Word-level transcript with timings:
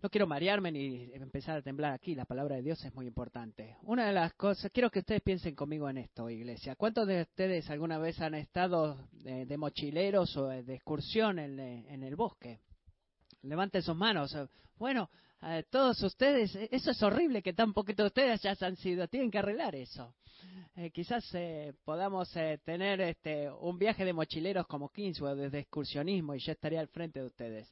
No 0.00 0.10
quiero 0.10 0.28
marearme 0.28 0.70
ni 0.70 1.10
empezar 1.12 1.56
a 1.56 1.62
temblar 1.62 1.92
aquí, 1.92 2.14
la 2.14 2.24
palabra 2.24 2.54
de 2.54 2.62
Dios 2.62 2.84
es 2.84 2.94
muy 2.94 3.06
importante. 3.06 3.76
Una 3.82 4.06
de 4.06 4.12
las 4.12 4.32
cosas, 4.34 4.70
quiero 4.70 4.90
que 4.90 5.00
ustedes 5.00 5.22
piensen 5.22 5.56
conmigo 5.56 5.90
en 5.90 5.98
esto, 5.98 6.30
iglesia. 6.30 6.76
¿Cuántos 6.76 7.08
de 7.08 7.22
ustedes 7.22 7.68
alguna 7.68 7.98
vez 7.98 8.20
han 8.20 8.34
estado 8.34 9.08
de, 9.10 9.56
mochileros 9.56 10.36
o 10.36 10.46
de 10.46 10.72
excursión 10.72 11.40
en, 11.40 12.02
el 12.04 12.14
bosque? 12.14 12.60
Levanten 13.42 13.82
sus 13.82 13.96
manos. 13.96 14.36
Bueno, 14.76 15.10
todos 15.68 16.00
ustedes, 16.04 16.54
eso 16.70 16.92
es 16.92 17.02
horrible 17.02 17.42
que 17.42 17.52
tan 17.52 17.72
poquito 17.72 18.04
de 18.04 18.08
ustedes 18.08 18.40
ya 18.42 18.54
han 18.60 18.76
sido, 18.76 19.08
tienen 19.08 19.32
que 19.32 19.38
arreglar 19.38 19.74
eso. 19.74 20.14
Eh, 20.76 20.92
quizás 20.92 21.28
eh, 21.34 21.74
podamos 21.84 22.34
eh, 22.36 22.60
tener 22.64 23.00
este, 23.00 23.50
un 23.50 23.76
viaje 23.76 24.04
de 24.04 24.12
mochileros 24.12 24.64
como 24.68 24.90
Kingswell, 24.90 25.36
desde 25.36 25.58
excursionismo, 25.58 26.36
y 26.36 26.38
yo 26.38 26.52
estaría 26.52 26.78
al 26.78 26.86
frente 26.86 27.18
de 27.18 27.26
ustedes. 27.26 27.68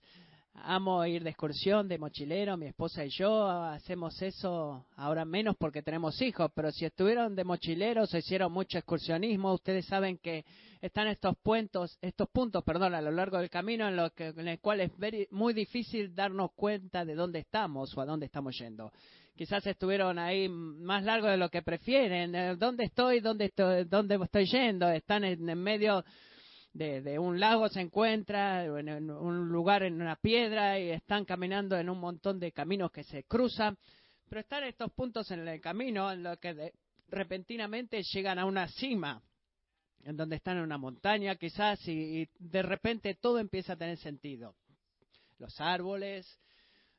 Amo 0.64 1.04
ir 1.07 1.23
de 1.23 1.30
excursión, 1.30 1.86
de 1.86 1.98
mochilero, 1.98 2.57
mi 2.57 2.66
esposa 2.66 3.04
y 3.04 3.11
yo 3.11 3.46
hacemos 3.46 4.21
eso 4.22 4.86
ahora 4.96 5.25
menos 5.25 5.57
porque 5.57 5.82
tenemos 5.82 6.21
hijos, 6.22 6.50
pero 6.54 6.72
si 6.72 6.85
estuvieron 6.85 7.36
de 7.36 7.44
mochileros 7.44 8.12
o 8.12 8.18
hicieron 8.18 8.53
mucho 8.53 8.79
excursionismo, 8.79 9.53
ustedes 9.53 9.86
saben 9.86 10.18
que 10.18 10.45
están 10.81 11.08
estos 11.08 11.36
puntos, 11.39 11.98
estos 12.00 12.29
puntos, 12.31 12.64
perdón, 12.64 12.95
a 12.95 13.00
lo 13.00 13.11
largo 13.11 13.39
del 13.39 13.50
camino 13.50 13.86
en, 13.86 13.96
lo 13.96 14.11
que, 14.11 14.29
en 14.29 14.48
el 14.48 14.58
cual 14.61 14.81
es 14.81 14.93
muy 15.31 15.53
difícil 15.53 16.14
darnos 16.14 16.53
cuenta 16.54 17.04
de 17.04 17.14
dónde 17.14 17.40
estamos 17.40 17.96
o 17.96 18.00
a 18.00 18.07
dónde 18.07 18.26
estamos 18.26 18.57
yendo. 18.59 18.93
Quizás 19.36 19.67
estuvieron 19.67 20.18
ahí 20.18 20.48
más 20.48 21.04
largo 21.04 21.29
de 21.29 21.36
lo 21.36 21.50
que 21.50 21.61
prefieren. 21.61 22.34
Eh, 22.34 22.57
¿Dónde 22.57 22.84
estoy? 22.84 23.20
¿Dónde 23.20 23.46
estoy, 23.46 23.84
dónde 23.84 24.14
estoy 24.17 24.46
yendo? 24.46 24.89
Están 24.89 25.25
en, 25.25 25.48
en 25.48 25.62
medio 25.62 26.03
de, 26.76 27.18
un 27.18 27.40
lago 27.40 27.68
se 27.68 27.80
encuentra, 27.80 28.64
en, 28.64 29.11
un 29.11 29.48
lugar 29.48 29.82
en 29.82 30.00
una 30.00 30.17
piedra 30.17 30.79
y 30.79 30.90
están 30.90 31.25
caminando 31.25 31.76
en 31.76 31.89
un 31.89 31.98
montón 31.98 32.39
de 32.39 32.53
caminos 32.53 32.91
que 32.91 33.05
se 33.05 33.25
cruzan, 33.25 33.77
pero 34.28 34.41
están 34.41 34.64
estos 34.64 34.92
puntos 34.92 35.31
en 35.31 35.47
el 35.47 35.61
camino 35.61 36.12
en 36.12 36.23
los 36.23 36.39
que 36.39 36.73
repentinamente 37.09 38.03
llegan 38.03 38.39
a 38.39 38.45
una 38.45 38.69
cima, 38.69 39.23
en 40.05 40.17
donde 40.17 40.36
están 40.36 40.59
en 40.59 40.64
una 40.64 40.78
montaña 40.78 41.36
quizás 41.36 41.78
y 41.89 42.28
de 42.39 42.62
repente 42.62 43.14
todo 43.14 43.39
empieza 43.39 43.73
a 43.73 43.77
tener 43.77 43.98
sentido. 43.98 44.55
Los 45.39 45.61
árboles, 45.61 46.39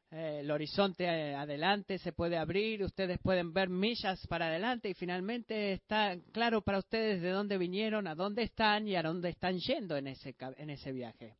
eh, 0.10 0.40
el 0.40 0.52
horizonte 0.52 1.04
eh, 1.04 1.36
adelante 1.36 1.98
se 1.98 2.14
puede 2.14 2.38
abrir, 2.38 2.82
ustedes 2.84 3.20
pueden 3.20 3.52
ver 3.52 3.68
millas 3.68 4.26
para 4.28 4.48
adelante 4.48 4.90
y 4.90 4.94
finalmente 4.94 5.74
está 5.74 6.16
claro 6.32 6.62
para 6.62 6.78
ustedes 6.78 7.22
de 7.22 7.30
dónde 7.32 7.58
vinieron, 7.58 8.08
a 8.08 8.16
dónde 8.16 8.44
están 8.44 8.88
y 8.88 8.96
a 8.96 9.04
dónde 9.04 9.30
están 9.30 9.60
yendo 9.60 9.98
en 9.98 10.08
ese, 10.08 10.34
en 10.58 10.70
ese 10.70 10.94
viaje. 10.94 11.36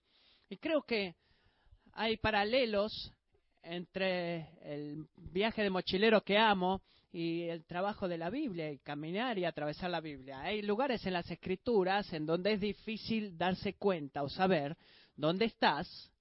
Y 0.50 0.58
creo 0.58 0.82
que 0.82 1.16
hay 1.94 2.18
paralelos 2.18 3.14
entre 3.64 4.50
el 4.62 5.08
viaje 5.16 5.64
de 5.64 5.70
mochilero 5.70 6.22
que 6.22 6.38
amo 6.38 6.82
y 7.12 7.44
el 7.44 7.66
trabajo 7.66 8.08
de 8.08 8.18
la 8.18 8.30
Biblia 8.30 8.70
y 8.70 8.80
caminar 8.80 9.38
y 9.40 9.46
atravesar 9.46 9.90
la 9.90 10.02
Biblia. 10.02 10.42
Hay 10.42 10.62
lugares 10.62 11.06
en 11.06 11.14
las 11.14 11.30
escrituras 11.32 12.12
en 12.12 12.26
donde 12.26 12.54
es 12.54 12.60
difícil 12.60 13.38
darse 13.38 13.76
cuenta 13.76 14.24
o 14.24 14.30
saber 14.30 14.76
dónde 15.16 15.46
estás 15.46 16.12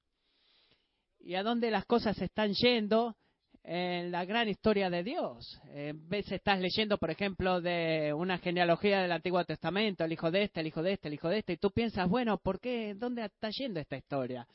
y 1.26 1.34
a 1.34 1.42
dónde 1.42 1.72
las 1.72 1.84
cosas 1.86 2.16
están 2.22 2.52
yendo 2.54 3.16
en 3.64 4.12
la 4.12 4.24
gran 4.24 4.48
historia 4.48 4.88
de 4.90 5.02
Dios. 5.02 5.60
En 5.74 6.08
vez 6.08 6.30
estás 6.30 6.60
leyendo, 6.60 6.98
por 6.98 7.10
ejemplo, 7.10 7.60
de 7.60 8.14
una 8.14 8.38
genealogía 8.38 9.02
del 9.02 9.10
Antiguo 9.10 9.44
Testamento, 9.44 10.04
el 10.04 10.12
hijo 10.12 10.30
de 10.30 10.44
este, 10.44 10.60
el 10.60 10.68
hijo 10.68 10.84
de 10.84 10.92
este, 10.92 11.08
el 11.08 11.14
hijo 11.14 11.28
de 11.28 11.38
este, 11.38 11.54
y 11.54 11.56
tú 11.56 11.72
piensas, 11.72 12.08
bueno, 12.08 12.38
¿por 12.38 12.60
qué? 12.60 12.94
¿Dónde 12.94 13.24
está 13.24 13.50
yendo 13.50 13.80
esta 13.80 13.96
historia? 13.96 14.46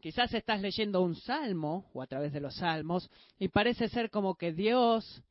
Quizás 0.00 0.32
estás 0.32 0.60
leyendo 0.60 1.02
un 1.02 1.16
salmo 1.16 1.90
o 1.92 2.00
a 2.00 2.06
través 2.06 2.32
de 2.32 2.40
los 2.40 2.54
salmos 2.54 3.10
y 3.40 3.48
parece 3.48 3.88
ser 3.88 4.08
como 4.08 4.36
que 4.36 4.52
Dios 4.52 5.24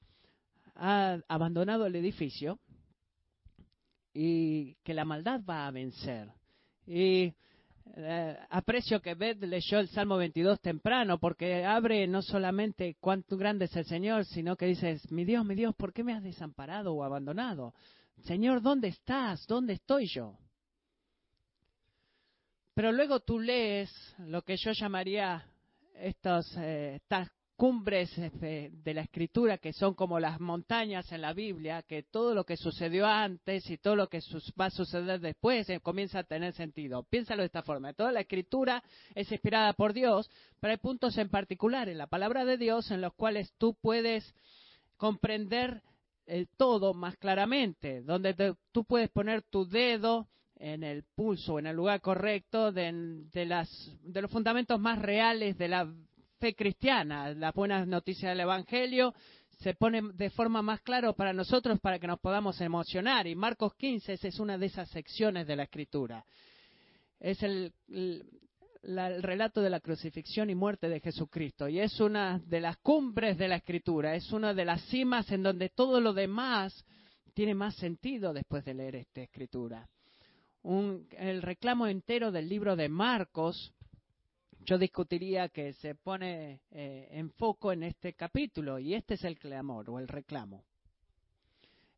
ha 0.76 1.20
abandonado 1.30 1.86
el 1.86 1.96
edificio 1.96 2.60
y 4.14 4.76
que 4.84 4.94
la 4.94 5.06
maldad 5.06 5.40
va 5.50 5.68
a 5.68 5.72
vencer. 5.72 6.28
Y 6.86 7.34
eh, 7.98 8.38
aprecio 8.50 9.02
que 9.02 9.14
Beth 9.14 9.42
leyó 9.44 9.80
el 9.80 9.88
Salmo 9.90 10.18
22 10.18 10.60
temprano, 10.60 11.20
porque 11.20 11.64
abre 11.64 12.08
no 12.08 12.22
solamente 12.22 12.98
cuánto 13.00 13.38
grande 13.38 13.66
es 13.66 13.76
el 13.76 13.86
Señor, 13.86 14.26
sino 14.26 14.56
que 14.56 14.66
dices, 14.66 15.12
mi 15.12 15.24
Dios, 15.24 15.46
mi 15.46 15.56
Dios, 15.56 15.76
¿por 15.76 15.94
qué 15.94 16.04
me 16.04 16.14
has 16.14 16.24
desamparado 16.24 16.94
o 16.94 17.04
abandonado? 17.04 17.74
Señor, 18.24 18.62
¿dónde 18.62 18.90
estás? 18.90 19.46
¿Dónde 19.48 19.74
estoy 19.74 20.08
yo? 20.08 20.38
Pero 22.74 22.92
luego 22.92 23.22
tú 23.22 23.40
lees 23.40 23.90
lo 24.20 24.42
que 24.42 24.56
yo 24.58 24.72
llamaría 24.74 25.46
estos, 25.94 26.46
eh, 26.58 27.00
cumbres 27.56 28.18
este, 28.18 28.72
de 28.84 28.94
la 28.94 29.02
escritura 29.02 29.58
que 29.58 29.72
son 29.72 29.94
como 29.94 30.20
las 30.20 30.40
montañas 30.40 31.12
en 31.12 31.22
la 31.22 31.34
Biblia, 31.34 31.84
que 31.84 32.04
todo 32.04 32.34
lo 32.34 32.44
que 32.44 32.58
sucedió 32.58 33.08
antes 33.08 33.70
y 33.70 33.78
todo 33.78 33.96
lo 33.96 34.08
que 34.08 34.20
va 34.60 34.66
a 34.66 34.72
suceder 34.72 35.20
después 35.22 35.70
eh, 35.70 35.80
comienza 35.80 36.20
a 36.20 36.24
tener 36.24 36.54
sentido. 36.54 37.04
Piénsalo 37.04 37.42
de 37.42 37.48
esta 37.48 37.64
forma. 37.64 37.94
Toda 37.94 38.12
la 38.12 38.22
escritura 38.22 38.84
es 39.14 39.32
inspirada 39.32 39.74
por 39.74 39.94
Dios, 39.94 40.30
pero 40.60 40.72
hay 40.72 40.78
puntos 40.78 41.18
en 41.18 41.30
particular 41.30 41.88
en 41.88 41.98
la 41.98 42.08
palabra 42.08 42.44
de 42.44 42.58
Dios 42.58 42.92
en 42.92 43.02
los 43.02 43.14
cuales 43.14 43.54
tú 43.58 43.74
puedes 43.82 44.36
comprender 44.98 45.82
el 46.26 46.48
todo 46.50 46.94
más 46.94 47.16
claramente, 47.18 48.02
donde 48.02 48.56
tú 48.72 48.84
puedes 48.84 49.10
poner 49.10 49.44
tu 49.44 49.68
dedo 49.68 50.28
en 50.58 50.84
el 50.84 51.04
pulso, 51.04 51.60
en 51.60 51.68
el 51.68 51.76
lugar 51.76 52.02
correcto 52.02 52.72
de 52.72 52.92
los 54.14 54.32
fundamentos 54.32 54.80
más 54.80 55.00
reales 55.00 55.58
de 55.58 55.68
la 55.68 55.94
cristiana, 56.54 57.34
las 57.34 57.54
buenas 57.54 57.88
noticias 57.88 58.32
del 58.32 58.42
Evangelio, 58.42 59.14
se 59.60 59.74
pone 59.74 60.02
de 60.14 60.30
forma 60.30 60.62
más 60.62 60.82
clara 60.82 61.14
para 61.14 61.34
nosotros 61.34 61.80
para 61.80 62.00
que 62.00 62.08
nos 62.08 62.20
podamos 62.20 62.60
emocionar. 62.62 63.28
Y 63.28 63.36
Marcos 63.36 63.74
15 63.76 64.20
es 64.22 64.40
una 64.40 64.58
de 64.58 64.68
esas 64.68 64.90
secciones 64.90 65.48
de 65.48 65.56
la 65.56 65.64
Escritura. 65.64 66.26
Es 67.20 67.42
el, 67.42 67.74
el, 67.88 68.24
relato 69.24 69.62
de 69.62 69.70
la 69.70 69.80
crucifixión 69.80 70.50
y 70.50 70.56
muerte 70.56 70.90
de 70.90 71.00
Jesucristo. 71.00 71.68
Y 71.68 71.80
es 71.80 72.00
una 72.00 72.40
de 72.46 72.60
las 72.60 72.78
cumbres 72.78 73.38
de 73.38 73.48
la 73.48 73.56
Escritura. 73.56 74.16
Es 74.16 74.32
una 74.32 74.54
de 74.54 74.66
las 74.66 74.82
cimas 74.90 75.32
en 75.32 75.44
donde 75.44 75.70
todo 75.70 76.02
lo 76.02 76.14
demás 76.14 76.86
tiene 77.34 77.56
más 77.56 77.76
sentido 77.76 78.34
después 78.34 78.64
de 78.66 78.74
leer 78.74 78.96
esta 78.98 79.22
Escritura. 79.22 79.88
Un, 80.62 81.08
el 81.18 81.42
reclamo 81.42 81.88
entero 81.88 82.32
del 82.32 82.50
libro 82.50 82.76
de 82.76 82.90
Marcos 82.90 83.74
yo 84.66 84.80
discutiría 84.80 85.50
que 85.50 85.74
se 85.74 85.94
pone 85.94 86.62
eh, 86.72 87.08
en 87.12 87.30
foco 87.32 87.72
en 87.72 87.84
este 87.84 88.14
capítulo 88.14 88.80
y 88.80 88.96
este 88.96 89.14
es 89.14 89.24
el 89.24 89.38
clamor 89.38 89.90
o 89.90 90.00
el 90.00 90.08
reclamo. 90.08 90.64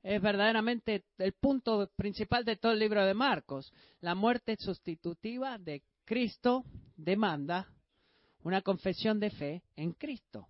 Es 0.04 0.22
verdaderamente 0.22 1.06
el 1.18 1.34
punto 1.34 1.90
principal 1.96 2.44
de 2.46 2.58
todo 2.58 2.74
el 2.74 2.80
libro 2.80 3.06
de 3.06 3.14
Marcos. 3.14 3.74
La 4.02 4.16
muerte 4.16 4.56
sustitutiva 4.58 5.58
de 5.58 5.84
Cristo 6.06 6.66
demanda 6.96 7.68
una 8.44 8.62
confesión 8.62 9.20
de 9.20 9.30
fe 9.32 9.64
en 9.76 9.94
Cristo. 9.94 10.48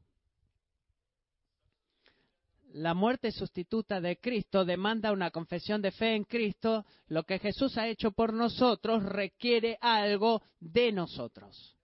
La 2.74 2.94
muerte 2.94 3.32
sustituta 3.32 4.02
de 4.02 4.18
Cristo 4.18 4.66
demanda 4.66 5.12
una 5.12 5.32
confesión 5.32 5.82
de 5.82 5.92
fe 5.92 6.16
en 6.16 6.24
Cristo. 6.26 6.86
Lo 7.08 7.24
que 7.24 7.40
Jesús 7.40 7.78
ha 7.78 7.88
hecho 7.88 8.12
por 8.12 8.34
nosotros 8.34 9.04
requiere 9.04 9.78
algo 9.82 10.42
de 10.60 10.92
nosotros. 10.92 11.77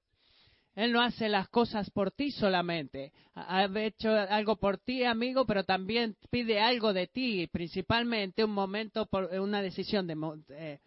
Él 0.76 0.92
no 0.92 1.02
hace 1.02 1.30
las 1.30 1.50
cosas 1.50 1.90
por 1.92 2.12
ti 2.12 2.32
solamente. 2.32 3.12
Ha 3.36 3.66
hecho 3.76 4.10
algo 4.12 4.56
por 4.56 4.80
ti, 4.80 5.04
amigo, 5.04 5.46
pero 5.46 5.64
también 5.64 6.16
pide 6.32 6.60
algo 6.60 6.94
de 6.94 7.08
ti, 7.08 7.48
principalmente 7.48 8.44
un 8.44 8.52
momento 8.52 9.06
por 9.06 9.26
una 9.40 9.62
decisión 9.62 10.08
de 10.08 10.18
eh, 10.50 10.80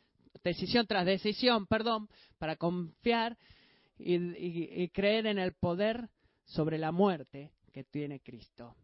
decisión 0.43 0.87
tras 0.87 1.07
decisión, 1.07 1.67
perdón, 1.67 2.09
para 2.39 2.57
confiar 2.57 3.37
y, 3.99 4.89
creer 4.89 5.27
en 5.27 5.39
el 5.39 5.55
poder 5.55 6.09
sobre 6.45 6.79
la 6.79 6.93
muerte 6.93 7.53
que 7.73 7.85
tiene 7.85 8.21
Cristo. 8.21 8.75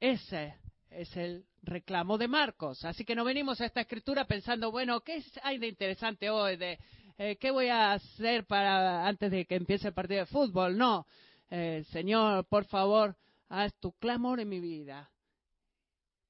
Ese 0.00 0.54
es 0.90 1.14
el 1.16 1.44
reclamo 1.62 2.18
de 2.18 2.28
Marcos. 2.28 2.84
Así 2.84 3.04
que 3.04 3.14
no 3.14 3.24
venimos 3.24 3.60
a 3.60 3.66
esta 3.66 3.82
escritura 3.82 4.26
pensando, 4.26 4.70
bueno, 4.70 5.00
¿qué 5.00 5.22
hay 5.42 5.58
de 5.58 5.68
interesante 5.68 6.30
hoy? 6.30 6.56
De 6.56 6.78
eh, 7.18 7.36
¿qué 7.36 7.50
voy 7.50 7.68
a 7.68 7.92
hacer 7.92 8.46
para 8.46 9.06
antes 9.06 9.30
de 9.30 9.46
que 9.46 9.56
empiece 9.56 9.88
el 9.88 9.94
partido 9.94 10.20
de 10.20 10.26
fútbol? 10.26 10.76
No, 10.76 11.06
eh, 11.50 11.84
Señor, 11.90 12.46
por 12.46 12.64
favor, 12.66 13.16
haz 13.48 13.72
tu 13.80 13.92
clamor 13.92 14.40
en 14.40 14.48
mi 14.48 14.60
vida 14.60 15.10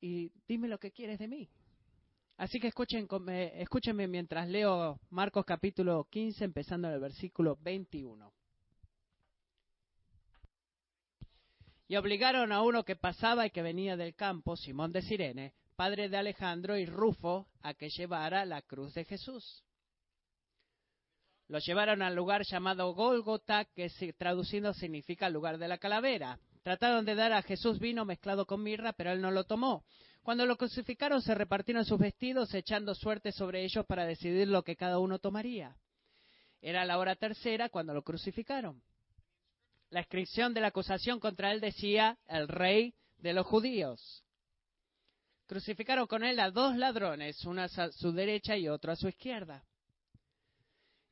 y 0.00 0.31
dime 0.46 0.69
lo 0.69 0.78
que 0.78 0.92
quieres 0.92 1.19
de 1.19 1.28
mí. 1.28 1.48
Así 2.36 2.58
que 2.58 2.66
escuchen, 2.66 3.08
escúchenme 3.54 4.08
mientras 4.08 4.48
leo 4.48 5.00
Marcos 5.10 5.44
capítulo 5.46 6.06
15, 6.10 6.44
empezando 6.44 6.88
en 6.88 6.94
el 6.94 7.00
versículo 7.00 7.56
21. 7.62 8.32
Y 11.87 11.96
obligaron 11.96 12.50
a 12.50 12.62
uno 12.62 12.84
que 12.84 12.96
pasaba 12.96 13.46
y 13.46 13.50
que 13.50 13.62
venía 13.62 13.96
del 13.96 14.14
campo, 14.14 14.56
Simón 14.56 14.90
de 14.92 15.02
Sirene, 15.02 15.54
padre 15.76 16.08
de 16.08 16.16
Alejandro 16.16 16.76
y 16.76 16.87
Rufo, 16.87 17.46
a 17.62 17.75
que 17.75 17.88
llevara 17.88 18.44
la 18.44 18.62
cruz 18.62 18.94
de 18.94 19.04
Jesús. 19.04 19.64
Lo 21.49 21.58
llevaron 21.58 22.02
al 22.02 22.14
lugar 22.14 22.43
llamado 22.44 22.94
Golgota, 22.94 23.67
que 23.67 23.91
traduciendo 24.17 24.73
significa 24.73 25.29
lugar 25.29 25.58
de 25.58 25.69
la 25.69 25.79
calavera. 25.79 26.38
Trataron 26.62 27.05
de 27.05 27.14
dar 27.14 27.32
a 27.32 27.43
Jesús 27.43 27.79
vino 27.79 28.06
mezclado 28.06 28.46
con 28.46 28.62
mirra, 28.62 28.94
pero 28.94 29.12
él 29.12 29.20
no 29.20 29.31
lo 29.31 29.44
tomó. 29.44 29.85
Cuando 30.23 30.46
lo 30.46 30.56
crucificaron 30.56 31.20
se 31.20 31.35
repartieron 31.35 31.85
sus 31.85 31.99
vestidos, 31.99 32.55
echando 32.55 32.94
suerte 32.94 33.31
sobre 33.31 33.62
ellos 33.62 33.85
para 33.85 34.06
decidir 34.06 34.49
lo 34.49 34.62
que 34.62 34.75
cada 34.75 34.99
uno 34.99 35.19
tomaría. 35.19 35.76
Era 36.62 36.87
la 36.87 36.99
hora 36.99 37.14
tercera 37.14 37.69
cuando 37.69 37.93
lo 37.93 38.02
crucificaron. 38.02 38.82
La 39.90 40.00
inscripción 40.00 40.55
de 40.55 40.62
la 40.62 40.69
acusación 40.69 41.20
contra 41.20 41.52
él 41.52 41.61
decía 41.61 42.19
el 42.26 42.49
rey 42.49 42.94
de 43.19 43.35
los 43.35 43.47
judíos. 43.47 44.25
Crucificaron 45.47 46.06
con 46.06 46.25
él 46.25 46.40
a 46.40 46.50
dos 46.50 46.75
ladrones, 46.75 47.44
uno 47.44 47.61
a 47.61 47.69
su 47.69 48.12
derecha 48.12 48.56
y 48.56 48.67
otro 48.67 48.93
a 48.93 48.97
su 48.97 49.08
izquierda. 49.08 49.62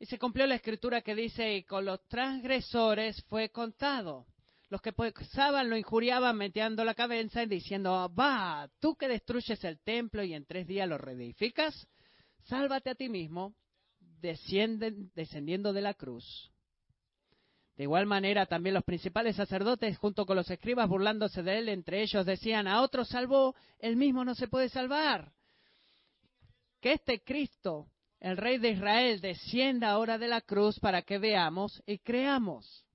Y 0.02 0.06
se 0.06 0.19
cumplió 0.19 0.49
la 0.49 0.56
escritura 0.56 1.00
que 1.02 1.14
dice, 1.14 1.54
y 1.54 1.62
con 1.62 1.84
los 1.84 2.04
transgresores 2.08 3.22
fue 3.28 3.50
contado. 3.50 4.26
Los 4.69 4.82
que 4.82 4.93
pensaban 4.93 5.70
lo 5.70 5.76
injuriaban 5.76 6.37
metiendo 6.37 6.84
la 6.84 6.96
cabeza 6.96 7.44
y 7.44 7.46
diciendo, 7.46 8.12
va, 8.12 8.69
tú 8.81 8.96
que 8.96 9.06
destruyes 9.06 9.62
el 9.62 9.78
templo 9.78 10.25
y 10.25 10.34
en 10.34 10.44
tres 10.44 10.66
días 10.66 10.88
lo 10.88 10.99
reedificas, 10.99 11.87
sálvate 12.46 12.90
a 12.90 12.96
ti 12.96 13.08
mismo, 13.08 13.54
descendiendo 14.00 15.72
de 15.72 15.82
la 15.82 15.94
cruz. 15.94 16.50
De 17.76 17.84
igual 17.84 18.06
manera, 18.06 18.46
también 18.46 18.75
los 18.75 18.82
principales 18.82 19.37
sacerdotes, 19.37 19.96
junto 19.99 20.26
con 20.26 20.34
los 20.34 20.50
escribas, 20.50 20.88
burlándose 20.88 21.44
de 21.44 21.58
él, 21.58 21.69
entre 21.69 22.02
ellos 22.02 22.26
decían, 22.26 22.66
a 22.66 22.82
otro 22.82 23.04
salvó, 23.04 23.54
él 23.78 23.94
mismo 23.94 24.25
no 24.25 24.34
se 24.34 24.49
puede 24.49 24.69
salvar. 24.69 25.31
Que 26.81 26.94
este 26.94 27.22
Cristo, 27.22 27.91
el 28.22 28.36
Rey 28.36 28.58
de 28.58 28.70
Israel, 28.70 29.20
descienda 29.20 29.90
ahora 29.90 30.16
de 30.16 30.28
la 30.28 30.40
cruz 30.40 30.78
para 30.78 31.02
que 31.02 31.19
veamos 31.19 31.82
y 31.86 31.98
creamos. 31.98 32.86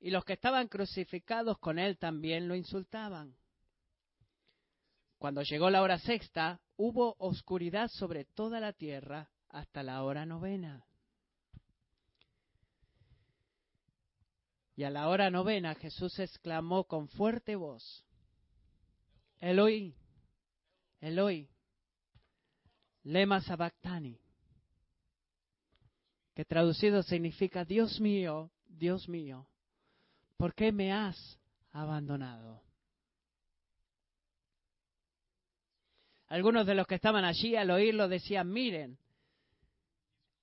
Y 0.00 0.08
los 0.08 0.24
que 0.24 0.32
estaban 0.32 0.68
crucificados 0.68 1.58
con 1.58 1.78
él 1.78 1.98
también 1.98 2.48
lo 2.48 2.54
insultaban. 2.54 3.36
Cuando 5.18 5.42
llegó 5.42 5.68
la 5.68 5.82
hora 5.82 5.98
sexta, 5.98 6.62
hubo 6.78 7.14
oscuridad 7.18 7.88
sobre 7.88 8.24
toda 8.24 8.58
la 8.58 8.72
tierra 8.72 9.28
hasta 9.50 9.82
la 9.82 10.02
hora 10.02 10.24
novena. 10.24 10.86
Y 14.76 14.84
a 14.84 14.90
la 14.90 15.08
hora 15.08 15.28
novena 15.28 15.74
Jesús 15.74 16.18
exclamó 16.20 16.84
con 16.84 17.08
fuerte 17.08 17.54
voz, 17.54 18.02
Eloi, 19.40 19.94
Eloi, 21.02 21.50
lema 23.06 23.40
sabactani, 23.40 24.18
que 26.34 26.44
traducido 26.44 27.02
significa 27.02 27.64
Dios 27.64 28.00
mío, 28.00 28.50
Dios 28.66 29.08
mío, 29.08 29.46
¿por 30.36 30.54
qué 30.54 30.72
me 30.72 30.92
has 30.92 31.38
abandonado? 31.72 32.62
Algunos 36.26 36.66
de 36.66 36.74
los 36.74 36.86
que 36.88 36.96
estaban 36.96 37.24
allí 37.24 37.54
al 37.54 37.70
oírlo 37.70 38.08
decían, 38.08 38.52
miren, 38.52 38.98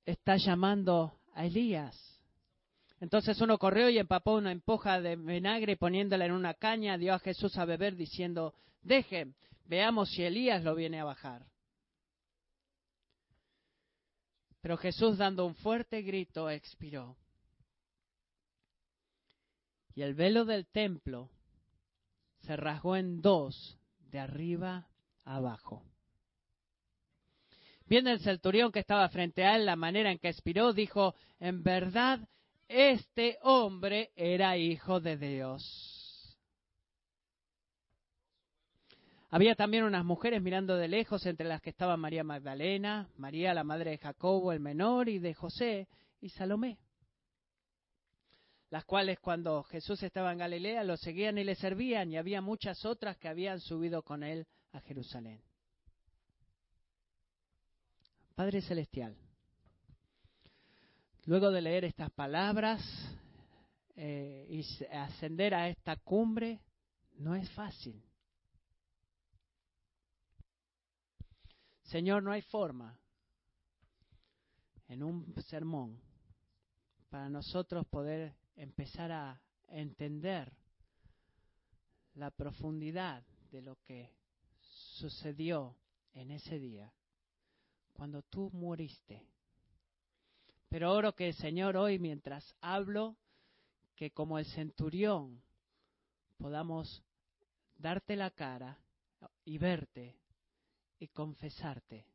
está 0.06 0.38
llamando 0.38 1.20
a 1.34 1.46
Elías. 1.46 2.00
Entonces 3.02 3.42
uno 3.42 3.58
corrió 3.58 3.90
y 3.90 3.98
empapó 3.98 4.36
una 4.36 4.54
empoja 4.54 5.02
de 5.02 5.18
vinagre 5.18 5.76
poniéndola 5.76 6.26
en 6.26 6.32
una 6.32 6.54
caña, 6.54 6.98
dio 6.98 7.14
a 7.14 7.20
Jesús 7.20 7.58
a 7.58 7.66
beber 7.66 7.98
diciendo, 7.98 8.54
dejen, 8.82 9.36
veamos 9.66 10.10
si 10.12 10.24
Elías 10.24 10.64
lo 10.64 10.74
viene 10.74 11.02
a 11.02 11.04
bajar. 11.04 11.46
Pero 14.64 14.78
Jesús 14.78 15.18
dando 15.18 15.46
un 15.46 15.56
fuerte 15.56 16.02
grito 16.04 16.50
expiró. 16.50 17.18
Y 19.94 20.04
el 20.04 20.14
velo 20.14 20.46
del 20.46 20.66
templo 20.68 21.30
se 22.40 22.56
rasgó 22.56 22.96
en 22.96 23.22
dos, 23.22 23.78
de 24.10 24.20
arriba 24.20 24.88
abajo. 25.26 25.84
Viendo 27.88 28.10
el 28.10 28.22
centurión 28.22 28.72
que 28.72 28.80
estaba 28.80 29.10
frente 29.10 29.44
a 29.44 29.58
él, 29.58 29.66
la 29.66 29.76
manera 29.76 30.10
en 30.10 30.18
que 30.18 30.30
expiró, 30.30 30.72
dijo, 30.72 31.14
en 31.42 31.62
verdad, 31.62 32.22
este 32.70 33.40
hombre 33.42 34.14
era 34.16 34.56
hijo 34.56 35.02
de 35.02 35.18
Dios. 35.18 35.93
Había 39.34 39.56
también 39.56 39.84
unas 39.84 40.06
mujeres 40.06 40.44
mirando 40.44 40.78
de 40.78 40.88
lejos, 40.88 41.26
entre 41.26 41.48
las 41.48 41.60
que 41.60 41.72
estaban 41.72 42.00
María 42.00 42.24
Magdalena, 42.24 43.10
María 43.18 43.56
la 43.56 43.64
madre 43.64 43.90
de 43.90 43.98
Jacobo 43.98 44.52
el 44.52 44.60
menor 44.60 45.10
y 45.10 45.18
de 45.18 45.34
José 45.34 45.88
y 46.22 46.30
Salomé 46.30 46.78
las 48.70 48.86
cuales 48.86 49.20
cuando 49.20 49.62
Jesús 49.64 50.02
estaba 50.02 50.32
en 50.32 50.40
Galilea 50.40 50.84
lo 50.84 50.98
seguían 50.98 51.38
y 51.38 51.44
le 51.44 51.54
servían, 51.54 52.12
y 52.12 52.18
había 52.18 52.42
muchas 52.42 52.86
otras 52.86 53.18
que 53.18 53.28
habían 53.28 53.60
subido 53.60 54.02
con 54.02 54.24
él 54.24 54.48
a 54.72 54.82
Jerusalén. 54.82 55.40
Padre 58.34 58.62
Celestial, 58.62 59.16
luego 61.26 61.52
de 61.52 61.62
leer 61.62 61.86
estas 61.86 62.10
palabras 62.12 62.82
eh, 63.96 64.48
y 64.50 64.86
ascender 64.86 65.54
a 65.54 65.70
esta 65.70 65.96
cumbre, 65.98 66.60
no 67.18 67.36
es 67.36 67.48
fácil. 67.52 68.04
Señor, 71.94 72.24
no 72.24 72.32
hay 72.32 72.42
forma 72.42 73.00
en 74.88 75.04
un 75.04 75.32
sermón 75.44 76.02
para 77.12 77.30
nosotros 77.30 77.86
poder 77.86 78.34
empezar 78.56 79.12
a 79.12 79.40
entender 79.68 80.52
la 82.16 82.32
profundidad 82.32 83.24
de 83.52 83.62
lo 83.62 83.76
que 83.84 84.12
sucedió 84.98 85.78
en 86.14 86.32
ese 86.32 86.58
día, 86.58 86.92
cuando 87.94 88.24
tú 88.24 88.50
muriste. 88.54 89.28
Pero 90.70 90.94
oro 90.94 91.14
que 91.14 91.28
el 91.28 91.36
Señor 91.36 91.78
hoy, 91.78 92.00
mientras 92.00 92.56
hablo, 92.60 93.18
que 93.96 94.10
como 94.10 94.40
el 94.40 94.48
centurión 94.48 95.44
podamos 96.38 97.04
darte 97.78 98.16
la 98.16 98.32
cara 98.32 98.80
y 99.46 99.60
verte 99.60 100.23
y 101.04 101.10
confesarte. 101.10 102.06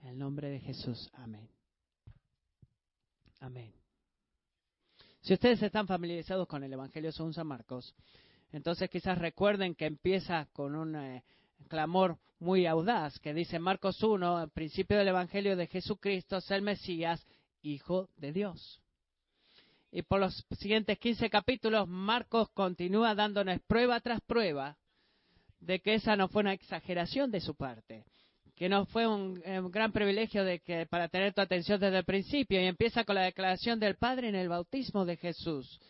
En 0.00 0.08
el 0.08 0.18
nombre 0.18 0.48
de 0.48 0.60
Jesús, 0.60 1.10
amén. 1.12 1.46
Amén. 3.40 3.70
Si 5.20 5.34
ustedes 5.34 5.62
están 5.62 5.86
familiarizados 5.86 6.48
con 6.48 6.64
el 6.64 6.72
Evangelio 6.72 7.12
según 7.12 7.34
San 7.34 7.46
Marcos, 7.46 7.94
entonces 8.50 8.88
quizás 8.88 9.18
recuerden 9.18 9.74
que 9.74 9.84
empieza 9.84 10.46
con 10.54 10.74
un 10.74 10.96
eh, 10.96 11.22
clamor 11.68 12.18
muy 12.38 12.64
audaz 12.64 13.18
que 13.18 13.34
dice 13.34 13.58
Marcos 13.58 14.02
1, 14.02 14.38
al 14.38 14.50
principio 14.50 14.96
del 14.96 15.08
Evangelio 15.08 15.56
de 15.56 15.66
Jesucristo, 15.66 16.38
es 16.38 16.50
el 16.50 16.62
Mesías, 16.62 17.26
Hijo 17.60 18.08
de 18.16 18.32
Dios. 18.32 18.80
Y 19.92 20.00
por 20.00 20.20
los 20.20 20.46
siguientes 20.58 20.98
15 20.98 21.28
capítulos, 21.28 21.86
Marcos 21.86 22.48
continúa 22.54 23.14
dándonos 23.14 23.60
prueba 23.66 24.00
tras 24.00 24.22
prueba 24.22 24.78
de 25.60 25.80
que 25.80 25.94
esa 25.94 26.16
no 26.16 26.28
fue 26.28 26.40
una 26.40 26.54
exageración 26.54 27.30
de 27.30 27.40
su 27.40 27.54
parte, 27.54 28.04
que 28.56 28.68
no 28.68 28.86
fue 28.86 29.06
un, 29.06 29.40
gran 29.70 29.92
privilegio 29.92 30.44
de 30.44 30.60
que 30.60 30.86
para 30.86 31.08
tener 31.08 31.32
tu 31.32 31.40
atención 31.40 31.80
desde 31.80 31.98
el 31.98 32.04
principio 32.04 32.60
y 32.60 32.66
empieza 32.66 33.04
con 33.04 33.14
la 33.14 33.22
declaración 33.22 33.78
del 33.78 33.96
Padre 33.96 34.28
en 34.28 34.34
el 34.34 34.48
bautismo 34.48 35.04
de 35.04 35.16
Jesús, 35.16 35.80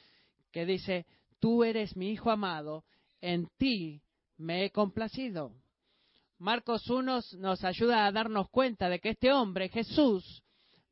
que 0.53 0.67
dice, 0.67 1.07
tú 1.39 1.65
eres 1.65 1.97
mi 1.97 2.11
Hijo 2.11 2.31
amado, 2.31 2.85
en 3.21 3.49
ti 3.57 4.03
me 4.37 4.65
he 4.65 4.71
complacido. 4.71 5.53
Marcos 6.39 6.89
1 6.89 7.21
nos 7.39 7.65
ayuda 7.65 8.07
a 8.07 8.13
darnos 8.13 8.49
cuenta 8.51 8.89
de 8.89 8.99
que 8.99 9.11
este 9.11 9.33
hombre, 9.33 9.69
Jesús, 9.69 10.43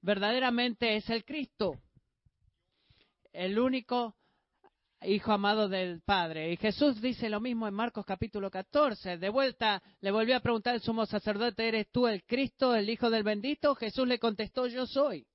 verdaderamente 0.03 0.97
es 0.97 1.09
el 1.11 1.25
Cristo, 1.25 1.75
el 3.33 3.59
único 3.59 4.18
hijo 5.03 5.33
amado 5.33 5.69
del 5.69 6.01
Padre. 6.03 6.53
Y 6.53 6.57
Jesús 6.57 7.01
dice 7.01 7.29
lo 7.29 7.41
mismo 7.41 7.69
en 7.69 7.75
Marcos 7.75 8.05
capítulo 8.05 8.51
14. 8.51 9.19
De 9.19 9.29
vuelta 9.29 9.83
le 10.01 10.11
volvió 10.11 10.37
a 10.37 10.41
preguntar 10.41 10.75
el 10.75 10.81
sumo 10.81 11.07
sacerdote, 11.07 11.69
¿eres 11.69 11.91
tú 11.91 12.07
el 12.07 12.25
Cristo, 12.25 12.75
el 12.75 12.91
Hijo 12.91 13.11
del 13.11 13.23
bendito? 13.23 13.75
Jesús 13.75 14.07
le 14.07 14.19
contestó, 14.19 14.67
yo 14.67 14.87
soy. 14.87 15.27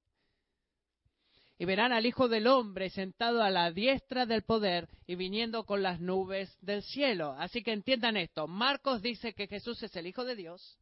Y 1.58 1.66
verán 1.66 1.94
al 1.94 2.06
Hijo 2.06 2.28
del 2.28 2.48
Hombre 2.48 2.90
sentado 2.90 3.42
a 3.42 3.50
la 3.50 3.72
diestra 3.72 4.26
del 4.26 4.44
poder 4.44 4.90
y 5.06 5.16
viniendo 5.16 5.66
con 5.66 5.82
las 5.82 6.00
nubes 6.00 6.58
del 6.62 6.82
cielo. 6.82 7.36
Así 7.38 7.64
que 7.64 7.72
entiendan 7.72 8.18
esto. 8.18 8.48
Marcos 8.48 9.02
dice 9.02 9.34
que 9.34 9.48
Jesús 9.48 9.82
es 9.84 9.96
el 9.96 10.08
Hijo 10.08 10.26
de 10.26 10.36
Dios. 10.36 10.78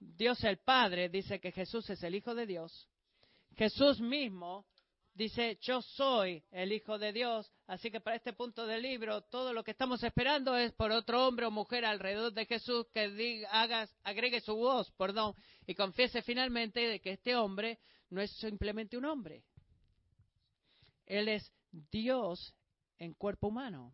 Dios 0.00 0.42
el 0.44 0.58
Padre 0.58 1.08
dice 1.08 1.38
que 1.38 1.52
Jesús 1.52 1.88
es 1.90 2.02
el 2.02 2.14
Hijo 2.14 2.34
de 2.34 2.46
Dios. 2.46 2.88
Jesús 3.56 4.00
mismo 4.00 4.66
dice, 5.18 5.58
yo 5.60 5.82
soy 5.82 6.44
el 6.52 6.72
Hijo 6.72 6.96
de 6.96 7.12
Dios. 7.12 7.50
Así 7.66 7.90
que 7.90 8.00
para 8.00 8.16
este 8.16 8.32
punto 8.32 8.66
del 8.66 8.82
libro, 8.82 9.22
todo 9.22 9.52
lo 9.52 9.64
que 9.64 9.72
estamos 9.72 10.02
esperando 10.04 10.56
es 10.56 10.72
por 10.72 10.92
otro 10.92 11.26
hombre 11.26 11.44
o 11.44 11.50
mujer 11.50 11.84
alrededor 11.84 12.32
de 12.32 12.46
Jesús 12.46 12.86
que 12.94 13.10
diga, 13.10 13.50
haga, 13.50 13.88
agregue 14.04 14.40
su 14.40 14.54
voz, 14.54 14.90
perdón, 14.92 15.34
y 15.66 15.74
confiese 15.74 16.22
finalmente 16.22 16.80
de 16.80 17.00
que 17.00 17.10
este 17.12 17.34
hombre 17.34 17.80
no 18.10 18.22
es 18.22 18.30
simplemente 18.38 18.96
un 18.96 19.06
hombre. 19.06 19.42
Él 21.04 21.28
es 21.28 21.52
Dios 21.90 22.54
en 22.98 23.12
cuerpo 23.14 23.48
humano. 23.48 23.92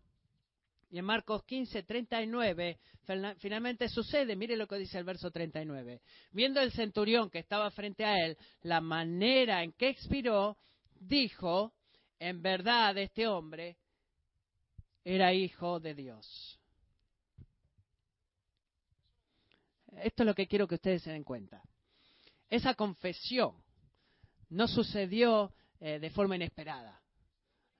Y 0.90 0.98
en 0.98 1.06
Marcos 1.06 1.42
15, 1.44 1.82
39, 1.84 2.78
finalmente 3.38 3.88
sucede, 3.88 4.36
mire 4.36 4.56
lo 4.56 4.68
que 4.68 4.76
dice 4.76 4.98
el 4.98 5.04
verso 5.04 5.30
39. 5.30 6.02
Viendo 6.32 6.60
el 6.60 6.70
centurión 6.70 7.30
que 7.30 7.38
estaba 7.40 7.70
frente 7.70 8.04
a 8.04 8.24
él, 8.24 8.36
la 8.62 8.80
manera 8.80 9.64
en 9.64 9.72
que 9.72 9.88
expiró, 9.88 10.56
dijo, 11.06 11.72
en 12.18 12.42
verdad 12.42 12.96
este 12.98 13.26
hombre 13.26 13.76
era 15.04 15.32
hijo 15.32 15.80
de 15.80 15.94
Dios. 15.94 16.60
Esto 20.02 20.22
es 20.22 20.26
lo 20.26 20.34
que 20.34 20.46
quiero 20.46 20.66
que 20.66 20.76
ustedes 20.76 21.02
se 21.02 21.12
den 21.12 21.24
cuenta. 21.24 21.62
Esa 22.48 22.74
confesión 22.74 23.54
no 24.50 24.66
sucedió 24.66 25.52
eh, 25.80 25.98
de 25.98 26.10
forma 26.10 26.36
inesperada. 26.36 27.00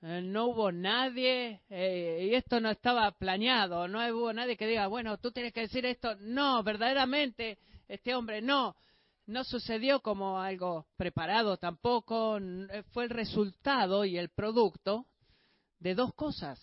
Eh, 0.01 0.21
no 0.21 0.47
hubo 0.47 0.71
nadie, 0.71 1.61
eh, 1.69 2.29
y 2.31 2.35
esto 2.35 2.59
no 2.59 2.69
estaba 2.69 3.11
planeado, 3.11 3.87
no 3.87 3.99
hubo 4.15 4.33
nadie 4.33 4.57
que 4.57 4.67
diga, 4.67 4.87
bueno, 4.87 5.17
tú 5.17 5.31
tienes 5.31 5.53
que 5.53 5.61
decir 5.61 5.85
esto. 5.85 6.15
No, 6.15 6.61
verdaderamente, 6.63 7.57
este 7.87 8.13
hombre 8.15 8.41
no, 8.41 8.75
no 9.27 9.43
sucedió 9.43 10.01
como 10.01 10.39
algo 10.39 10.87
preparado 10.97 11.57
tampoco, 11.57 12.37
eh, 12.37 12.83
fue 12.91 13.05
el 13.05 13.09
resultado 13.09 14.05
y 14.05 14.17
el 14.17 14.29
producto 14.29 15.05
de 15.79 15.95
dos 15.95 16.13
cosas. 16.13 16.59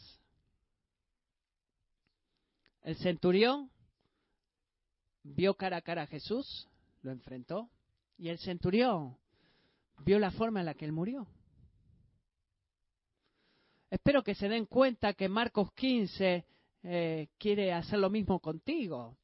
El 2.82 2.96
centurión 2.96 3.70
vio 5.22 5.54
cara 5.54 5.78
a 5.78 5.82
cara 5.82 6.02
a 6.02 6.06
Jesús, 6.06 6.68
lo 7.02 7.12
enfrentó, 7.12 7.70
y 8.18 8.28
el 8.28 8.38
centurión 8.38 9.16
vio 10.04 10.18
la 10.18 10.30
forma 10.30 10.60
en 10.60 10.66
la 10.66 10.74
que 10.74 10.84
él 10.84 10.92
murió. 10.92 11.26
Espero 13.90 14.22
que 14.22 14.34
se 14.34 14.48
den 14.48 14.66
cuenta 14.66 15.14
que 15.14 15.28
Marcos 15.28 15.70
15 15.74 16.46
eh, 16.84 17.28
quiere 17.38 17.72
hacer 17.72 17.98
lo 17.98 18.10
mismo 18.10 18.40
contigo, 18.40 19.16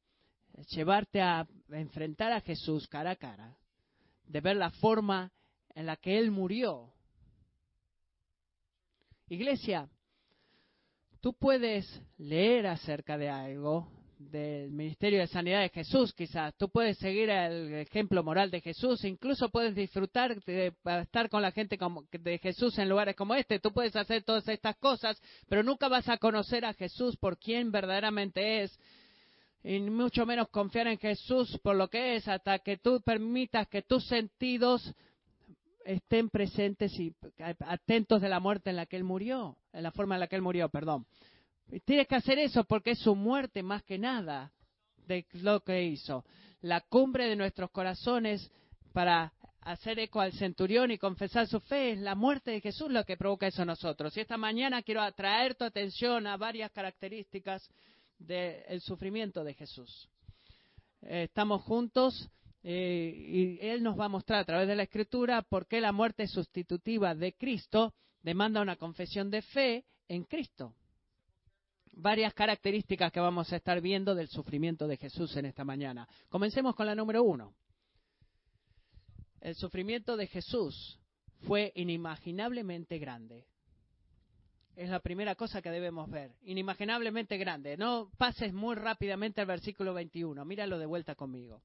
llevarte 0.69 1.21
a 1.21 1.47
enfrentar 1.71 2.31
a 2.31 2.41
Jesús 2.41 2.87
cara 2.87 3.11
a 3.11 3.15
cara, 3.15 3.57
de 4.27 4.41
ver 4.41 4.55
la 4.55 4.69
forma 4.71 5.31
en 5.75 5.85
la 5.85 5.95
que 5.95 6.17
Él 6.17 6.31
murió. 6.31 6.91
Iglesia, 9.27 9.87
tú 11.21 11.33
puedes 11.33 12.01
leer 12.17 12.67
acerca 12.67 13.17
de 13.17 13.29
algo, 13.29 13.91
del 14.19 14.69
ministerio 14.71 15.19
de 15.19 15.27
sanidad 15.27 15.61
de 15.61 15.69
Jesús, 15.69 16.13
quizás. 16.13 16.53
Tú 16.57 16.69
puedes 16.69 16.97
seguir 16.97 17.29
el 17.29 17.73
ejemplo 17.75 18.21
moral 18.21 18.51
de 18.51 18.59
Jesús, 18.59 19.03
incluso 19.05 19.49
puedes 19.49 19.73
disfrutar 19.73 20.43
de 20.43 20.73
estar 21.01 21.29
con 21.29 21.41
la 21.41 21.51
gente 21.51 21.77
de 22.11 22.37
Jesús 22.37 22.77
en 22.77 22.89
lugares 22.89 23.15
como 23.15 23.33
este. 23.33 23.59
Tú 23.59 23.71
puedes 23.71 23.95
hacer 23.95 24.23
todas 24.23 24.47
estas 24.49 24.75
cosas, 24.77 25.21
pero 25.47 25.63
nunca 25.63 25.87
vas 25.87 26.09
a 26.09 26.17
conocer 26.17 26.65
a 26.65 26.73
Jesús 26.73 27.15
por 27.15 27.37
quien 27.37 27.71
verdaderamente 27.71 28.63
es. 28.63 28.77
Y 29.63 29.79
mucho 29.79 30.25
menos 30.25 30.49
confiar 30.49 30.87
en 30.87 30.97
Jesús 30.97 31.57
por 31.61 31.75
lo 31.75 31.89
que 31.89 32.15
es, 32.15 32.27
hasta 32.27 32.59
que 32.59 32.77
tú 32.77 33.01
permitas 33.01 33.67
que 33.67 33.81
tus 33.81 34.05
sentidos 34.07 34.93
estén 35.83 36.29
presentes 36.29 36.97
y 36.99 37.13
atentos 37.65 38.21
de 38.21 38.29
la 38.29 38.39
muerte 38.39 38.69
en 38.69 38.77
la 38.77 38.85
que 38.85 38.95
Él 38.95 39.03
murió, 39.03 39.57
en 39.73 39.83
la 39.83 39.91
forma 39.91 40.15
en 40.15 40.21
la 40.21 40.27
que 40.27 40.35
Él 40.35 40.41
murió, 40.41 40.69
perdón. 40.69 41.05
Tienes 41.85 42.07
que 42.07 42.15
hacer 42.15 42.39
eso 42.39 42.63
porque 42.63 42.91
es 42.91 42.99
su 42.99 43.15
muerte 43.15 43.61
más 43.61 43.83
que 43.83 43.97
nada 43.97 44.51
de 45.07 45.25
lo 45.33 45.61
que 45.61 45.83
hizo. 45.83 46.25
La 46.61 46.81
cumbre 46.81 47.27
de 47.27 47.35
nuestros 47.35 47.69
corazones 47.71 48.51
para 48.93 49.33
hacer 49.61 49.99
eco 49.99 50.21
al 50.21 50.33
centurión 50.33 50.89
y 50.91 50.97
confesar 50.97 51.47
su 51.47 51.59
fe 51.59 51.91
es 51.91 51.99
la 51.99 52.15
muerte 52.15 52.51
de 52.51 52.61
Jesús 52.61 52.91
lo 52.91 53.03
que 53.05 53.17
provoca 53.17 53.47
eso 53.47 53.61
en 53.61 53.67
nosotros. 53.67 54.15
Y 54.15 54.21
esta 54.21 54.37
mañana 54.37 54.81
quiero 54.81 55.01
atraer 55.01 55.55
tu 55.55 55.63
atención 55.63 56.27
a 56.27 56.37
varias 56.37 56.71
características 56.71 57.69
del 58.19 58.81
sufrimiento 58.81 59.43
de 59.43 59.55
Jesús. 59.55 60.09
Estamos 61.01 61.63
juntos 61.63 62.29
eh, 62.61 63.57
y 63.61 63.65
Él 63.65 63.81
nos 63.81 63.99
va 63.99 64.05
a 64.05 64.09
mostrar 64.09 64.39
a 64.39 64.45
través 64.45 64.67
de 64.67 64.75
la 64.75 64.83
Escritura 64.83 65.41
por 65.41 65.65
qué 65.65 65.81
la 65.81 65.91
muerte 65.91 66.27
sustitutiva 66.27 67.15
de 67.15 67.33
Cristo 67.33 67.93
demanda 68.21 68.61
una 68.61 68.75
confesión 68.75 69.31
de 69.31 69.41
fe 69.41 69.85
en 70.07 70.23
Cristo 70.23 70.75
varias 71.99 72.33
características 72.33 73.11
que 73.11 73.19
vamos 73.19 73.51
a 73.51 73.57
estar 73.57 73.81
viendo 73.81 74.15
del 74.15 74.29
sufrimiento 74.29 74.87
de 74.87 74.97
Jesús 74.97 75.35
en 75.35 75.45
esta 75.45 75.65
mañana. 75.65 76.07
Comencemos 76.29 76.75
con 76.75 76.85
la 76.85 76.95
número 76.95 77.23
uno. 77.23 77.53
El 79.41 79.55
sufrimiento 79.55 80.17
de 80.17 80.27
Jesús 80.27 80.99
fue 81.45 81.71
inimaginablemente 81.75 82.97
grande. 82.99 83.45
Es 84.79 84.87
la 84.87 85.01
primera 85.01 85.35
cosa 85.35 85.61
que 85.61 85.71
debemos 85.71 86.09
ver. 86.09 86.31
Inimaginablemente 86.43 87.37
grande. 87.37 87.75
No 87.75 88.09
pases 88.17 88.53
muy 88.53 88.77
rápidamente 88.77 89.41
al 89.41 89.47
versículo 89.47 89.93
21. 89.93 90.45
Míralo 90.45 90.79
de 90.79 90.85
vuelta 90.85 91.15
conmigo. 91.15 91.61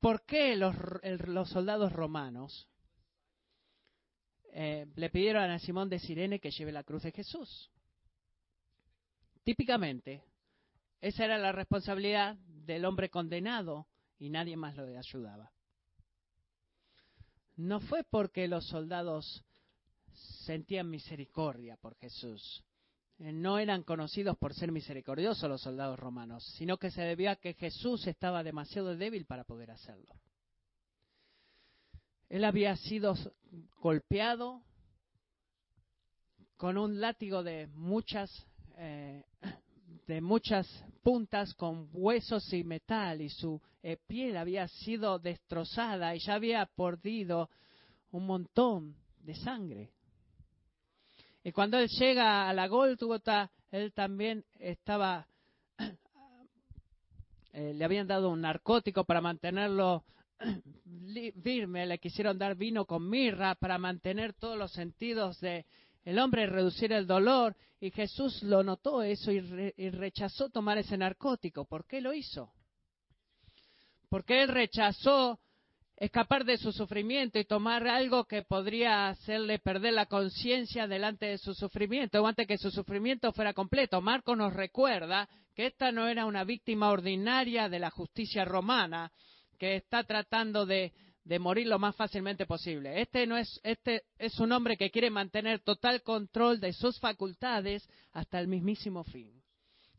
¿Por 0.00 0.26
qué 0.26 0.56
los, 0.56 0.74
soldados 1.48 1.92
romanos 1.92 2.68
eh, 4.54 4.88
le 4.96 5.08
pidieron 5.08 5.48
a 5.48 5.60
Simón 5.60 5.88
de 5.88 6.00
Sirene 6.00 6.40
que 6.40 6.50
lleve 6.50 6.72
la 6.72 6.82
cruz 6.82 7.04
de 7.04 7.12
Jesús. 7.12 7.70
Típicamente, 9.44 10.24
esa 11.00 11.26
era 11.26 11.38
la 11.38 11.52
responsabilidad 11.52 12.34
del 12.48 12.86
hombre 12.86 13.08
condenado 13.08 13.86
y 14.18 14.30
nadie 14.30 14.56
más 14.56 14.74
lo 14.74 14.82
ayudaba. 14.82 15.52
No 17.54 17.78
fue 17.78 18.02
porque 18.02 18.48
los 18.48 18.66
soldados 18.66 19.44
sentían 20.44 20.90
misericordia 20.90 21.76
por 21.76 21.96
Jesús. 21.96 22.62
Eh, 23.18 23.32
no 23.32 23.58
eran 23.58 23.82
conocidos 23.82 24.36
por 24.36 24.54
ser 24.54 24.72
misericordiosos 24.72 25.48
los 25.48 25.62
soldados 25.62 25.98
romanos, 25.98 26.44
sino 26.56 26.76
que 26.76 26.90
se 26.90 27.02
debía 27.02 27.32
a 27.32 27.36
que 27.36 27.54
Jesús 27.54 28.06
estaba 28.06 28.42
demasiado 28.42 28.96
débil 28.96 29.26
para 29.26 29.44
poder 29.44 29.70
hacerlo. 29.70 30.14
Él 32.28 32.44
había 32.44 32.76
sido 32.76 33.14
golpeado 33.80 34.62
con 36.56 36.78
un 36.78 37.00
látigo 37.00 37.42
de 37.42 37.66
muchas, 37.74 38.30
eh, 38.76 39.24
de 40.06 40.20
muchas 40.20 40.66
puntas 41.02 41.52
con 41.54 41.90
huesos 41.92 42.52
y 42.52 42.64
metal 42.64 43.20
y 43.20 43.28
su 43.28 43.60
eh, 43.82 43.98
piel 44.06 44.36
había 44.36 44.66
sido 44.68 45.18
destrozada 45.18 46.14
y 46.14 46.20
ya 46.20 46.34
había 46.34 46.64
perdido 46.66 47.50
un 48.12 48.26
montón 48.26 48.96
de 49.20 49.34
sangre. 49.34 49.90
Y 51.44 51.52
cuando 51.52 51.78
él 51.78 51.88
llega 51.88 52.48
a 52.48 52.52
la 52.52 52.68
Golgota, 52.68 53.50
él 53.70 53.92
también 53.92 54.44
estaba, 54.58 55.26
eh, 57.52 57.72
le 57.74 57.84
habían 57.84 58.06
dado 58.06 58.30
un 58.30 58.42
narcótico 58.42 59.04
para 59.04 59.20
mantenerlo 59.20 60.04
firme, 61.42 61.86
le 61.86 61.98
quisieron 61.98 62.38
dar 62.38 62.54
vino 62.54 62.84
con 62.84 63.08
mirra 63.08 63.56
para 63.56 63.78
mantener 63.78 64.34
todos 64.34 64.56
los 64.56 64.72
sentidos 64.72 65.40
de 65.40 65.66
el 66.04 66.18
hombre 66.18 66.44
y 66.44 66.46
reducir 66.46 66.92
el 66.92 67.06
dolor. 67.06 67.56
Y 67.80 67.90
Jesús 67.90 68.42
lo 68.44 68.62
notó 68.62 69.02
eso 69.02 69.32
y, 69.32 69.72
y 69.76 69.90
rechazó 69.90 70.48
tomar 70.48 70.78
ese 70.78 70.96
narcótico. 70.96 71.64
¿Por 71.64 71.86
qué 71.86 72.00
lo 72.00 72.12
hizo? 72.12 72.52
Porque 74.08 74.42
él 74.42 74.48
rechazó 74.48 75.40
escapar 76.04 76.44
de 76.44 76.58
su 76.58 76.72
sufrimiento 76.72 77.38
y 77.38 77.44
tomar 77.44 77.86
algo 77.86 78.24
que 78.24 78.42
podría 78.42 79.06
hacerle 79.06 79.60
perder 79.60 79.92
la 79.92 80.06
conciencia 80.06 80.88
delante 80.88 81.26
de 81.26 81.38
su 81.38 81.54
sufrimiento 81.54 82.20
o 82.20 82.26
antes 82.26 82.48
que 82.48 82.58
su 82.58 82.72
sufrimiento 82.72 83.32
fuera 83.32 83.54
completo. 83.54 84.00
Marco 84.00 84.34
nos 84.34 84.52
recuerda 84.52 85.28
que 85.54 85.66
esta 85.66 85.92
no 85.92 86.08
era 86.08 86.26
una 86.26 86.42
víctima 86.42 86.90
ordinaria 86.90 87.68
de 87.68 87.78
la 87.78 87.90
justicia 87.90 88.44
romana, 88.44 89.12
que 89.60 89.76
está 89.76 90.02
tratando 90.02 90.66
de, 90.66 90.92
morir 91.38 91.68
lo 91.68 91.78
más 91.78 91.94
fácilmente 91.94 92.46
posible. 92.46 93.00
Este 93.00 93.24
no 93.24 93.36
es, 93.36 93.60
este 93.62 94.02
es 94.18 94.40
un 94.40 94.50
hombre 94.50 94.76
que 94.76 94.90
quiere 94.90 95.08
mantener 95.08 95.60
total 95.60 96.02
control 96.02 96.58
de 96.58 96.72
sus 96.72 96.98
facultades 96.98 97.88
hasta 98.10 98.40
el 98.40 98.48
mismísimo 98.48 99.04
fin. 99.04 99.40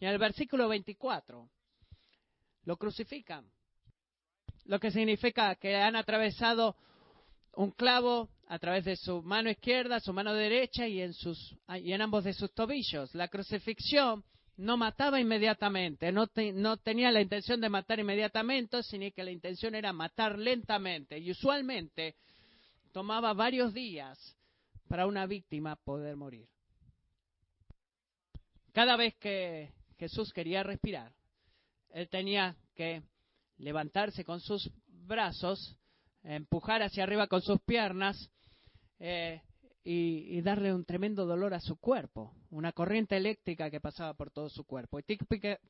Y 0.02 0.06
en 0.06 0.12
el 0.12 0.18
versículo 0.18 0.68
24 0.68 1.50
lo 2.66 2.76
crucifican, 2.76 3.50
lo 4.66 4.80
que 4.80 4.92
significa 4.92 5.56
que 5.56 5.76
han 5.76 5.96
atravesado 5.96 6.76
un 7.56 7.72
clavo 7.72 8.30
a 8.48 8.60
través 8.60 8.86
de 8.86 8.96
su 8.96 9.22
mano 9.22 9.50
izquierda, 9.50 10.00
su 10.00 10.14
mano 10.14 10.34
derecha 10.34 10.88
y 10.88 11.02
en, 11.02 11.14
sus, 11.14 11.56
y 11.82 11.92
en 11.92 12.02
ambos 12.02 12.24
de 12.24 12.34
sus 12.34 12.54
tobillos. 12.54 13.14
La 13.16 13.28
crucifixión 13.28 14.24
no 14.58 14.78
mataba 14.78 15.20
inmediatamente, 15.20 16.12
no, 16.12 16.28
tenía 16.78 17.12
la 17.12 17.22
intención 17.22 17.60
de 17.60 17.70
matar 17.70 18.00
inmediatamente, 18.00 18.84
sino 18.84 19.10
que 19.12 19.24
la 19.24 19.32
intención 19.32 19.76
era 19.76 19.92
matar 19.92 20.38
lentamente. 20.38 21.18
Y 21.18 21.32
usualmente 21.32 22.16
tomaba 22.92 23.34
varios 23.34 23.74
días 23.74 24.38
para 24.88 25.08
una 25.08 25.26
víctima 25.26 25.76
poder 25.76 26.16
morir. 26.16 26.48
Cada 28.72 28.96
vez 28.96 29.16
que 29.16 29.72
Jesús 29.98 30.32
quería 30.34 30.64
respirar, 30.64 31.12
él 31.90 32.10
tenía 32.10 32.56
que 32.76 33.04
levantarse 33.64 34.24
con 34.24 34.40
sus 34.40 34.70
brazos, 34.88 35.78
empujar 36.24 36.82
hacia 36.84 37.04
arriba 37.04 37.28
con 37.28 37.42
sus 37.42 37.60
piernas 37.62 38.30
eh, 39.00 39.42
y, 39.84 40.42
darle 40.42 40.74
un 40.74 40.86
tremendo 40.86 41.26
dolor 41.26 41.54
a 41.54 41.60
su 41.60 41.78
cuerpo, 41.78 42.34
una 42.52 42.72
corriente 42.72 43.18
eléctrica 43.18 43.70
que 43.70 43.82
pasaba 43.82 44.14
por 44.14 44.32
todo 44.32 44.50
su 44.50 44.64
cuerpo. 44.64 45.00
Y 45.00 45.04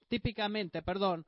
típicamente, 0.07 0.81
perdón, 0.83 1.25